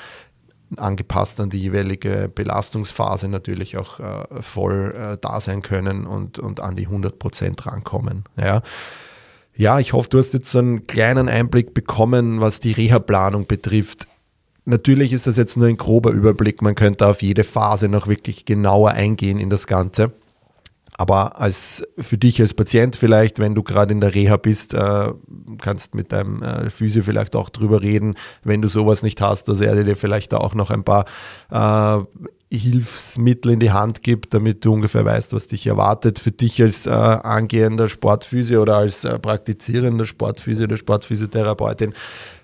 angepasst 0.77 1.41
an 1.41 1.51
die 1.51 1.61
jeweilige 1.61 2.31
Belastungsphase 2.35 3.29
natürlich 3.29 3.77
auch 3.77 4.01
äh, 4.01 4.43
voll 4.43 4.95
äh, 4.97 5.19
da 5.21 5.41
sein 5.41 5.63
können 5.63 6.07
und, 6.07 6.39
und 6.39 6.61
an 6.61 6.77
die 6.77 6.87
100 6.87 7.19
Prozent 7.19 7.67
rankommen. 7.67 8.25
Ja. 8.37 8.63
ja, 9.55 9.79
ich 9.79 9.93
hoffe, 9.93 10.09
du 10.11 10.19
hast 10.19 10.35
jetzt 10.35 10.51
so 10.51 10.59
einen 10.59 10.87
kleinen 10.87 11.29
Einblick 11.29 11.75
bekommen, 11.75 12.41
was 12.41 12.61
die 12.61 12.73
Reha-Planung 12.73 13.47
betrifft. 13.47 14.07
Natürlich 14.65 15.13
ist 15.13 15.27
das 15.27 15.37
jetzt 15.37 15.57
nur 15.57 15.67
ein 15.67 15.77
grober 15.77 16.13
Überblick, 16.13 16.63
man 16.63 16.75
könnte 16.75 17.07
auf 17.07 17.23
jede 17.23 17.43
Phase 17.43 17.89
noch 17.89 18.07
wirklich 18.07 18.45
genauer 18.45 18.93
eingehen 18.93 19.39
in 19.39 19.51
das 19.51 19.67
Ganze. 19.67 20.13
Aber 20.99 21.41
als 21.41 21.83
für 21.99 22.19
dich 22.19 22.41
als 22.41 22.55
Patient 22.55 22.97
vielleicht, 22.97 23.39
wenn 23.39 23.55
du 23.55 23.63
gerade 23.63 23.93
in 23.93 24.01
der 24.01 24.15
Reha 24.15 24.37
bist, 24.37 24.75
äh, 24.75 25.13
kannst 25.59 25.95
mit 25.95 26.13
deinem 26.13 26.43
äh, 26.43 26.71
Physio 26.71 27.03
vielleicht 27.03 27.35
auch 27.35 27.49
drüber 27.49 27.81
reden, 27.81 28.15
wenn 28.45 28.61
du 28.61 28.69
sowas 28.69 29.03
nicht 29.03 29.21
hast, 29.21 29.49
dass 29.49 29.61
er 29.61 29.83
dir 29.83 29.97
vielleicht 29.97 30.33
da 30.33 30.39
auch 30.39 30.55
noch 30.55 30.71
ein 30.71 30.85
paar 30.85 31.07
äh, 31.51 32.05
Hilfsmittel 32.59 33.53
in 33.53 33.61
die 33.61 33.71
Hand 33.71 34.03
gibt, 34.03 34.35
damit 34.35 34.65
du 34.65 34.73
ungefähr 34.73 35.05
weißt, 35.05 35.33
was 35.33 35.47
dich 35.47 35.67
erwartet. 35.67 36.19
Für 36.19 36.31
dich 36.31 36.61
als 36.63 36.87
äh, 36.87 36.91
angehender 36.91 37.89
Sportphysio 37.89 38.63
oder 38.63 38.77
als 38.77 39.05
äh, 39.05 39.19
praktizierender 39.19 40.05
Sportphysio 40.05 40.65
oder 40.65 40.77
Sportphysiotherapeutin, 40.77 41.95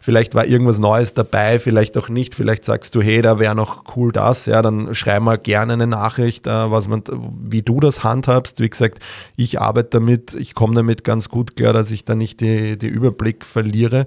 vielleicht 0.00 0.34
war 0.34 0.46
irgendwas 0.46 0.78
Neues 0.78 1.14
dabei, 1.14 1.58
vielleicht 1.58 1.96
auch 1.98 2.08
nicht. 2.08 2.34
Vielleicht 2.34 2.64
sagst 2.64 2.94
du, 2.94 3.02
hey, 3.02 3.20
da 3.22 3.38
wäre 3.38 3.54
noch 3.54 3.84
cool 3.96 4.10
das. 4.10 4.46
Ja, 4.46 4.62
dann 4.62 4.94
schreib 4.94 5.22
mal 5.22 5.38
gerne 5.38 5.74
eine 5.74 5.86
Nachricht, 5.86 6.46
äh, 6.46 6.70
was 6.70 6.88
man, 6.88 7.02
wie 7.42 7.62
du 7.62 7.80
das 7.80 8.02
handhabst. 8.02 8.60
Wie 8.60 8.70
gesagt, 8.70 9.00
ich 9.36 9.60
arbeite 9.60 9.90
damit, 9.90 10.34
ich 10.34 10.54
komme 10.54 10.74
damit 10.74 11.04
ganz 11.04 11.28
gut 11.28 11.56
klar, 11.56 11.72
dass 11.72 11.90
ich 11.90 12.04
da 12.04 12.14
nicht 12.14 12.40
die 12.40 12.86
Überblick 12.86 13.44
verliere. 13.44 14.06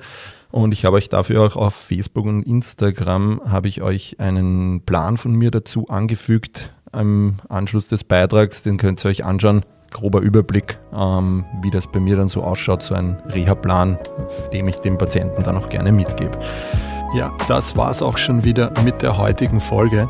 Und 0.52 0.74
ich 0.74 0.86
habe 0.86 0.98
euch 0.98 1.10
dafür 1.10 1.44
auch 1.44 1.56
auf 1.56 1.74
Facebook 1.74 2.26
und 2.26 2.44
Instagram 2.44 3.42
habe 3.48 3.68
ich 3.68 3.82
euch 3.82 4.20
einen 4.20 4.82
Plan 4.82 5.18
von 5.18 5.34
mir 5.34 5.50
dazu 5.52 5.88
angefügt 5.88 6.74
im 6.94 7.36
Anschluss 7.48 7.88
des 7.88 8.04
Beitrags. 8.04 8.62
Den 8.62 8.78
könnt 8.78 9.04
ihr 9.06 9.10
euch 9.10 9.24
anschauen. 9.24 9.64
Grober 9.92 10.22
Überblick, 10.22 10.80
ähm, 10.96 11.44
wie 11.62 11.70
das 11.70 11.88
bei 11.88 12.00
mir 12.00 12.16
dann 12.16 12.30
so 12.30 12.44
ausschaut, 12.44 12.82
so 12.82 12.96
ein 12.96 13.18
Reha-Plan, 13.26 13.98
dem 14.54 14.70
ich 14.70 14.78
dem 14.78 14.98
Patienten 14.98 15.44
dann 15.44 15.58
auch 15.58 15.68
gerne 15.68 15.92
mitgebe. 15.92 16.40
Ja, 17.14 17.34
das 17.50 17.76
war 17.76 17.92
es 17.92 18.02
auch 18.02 18.18
schon 18.18 18.46
wieder 18.46 18.72
mit 18.86 19.02
der 19.02 19.18
heutigen 19.18 19.60
Folge. 19.60 20.10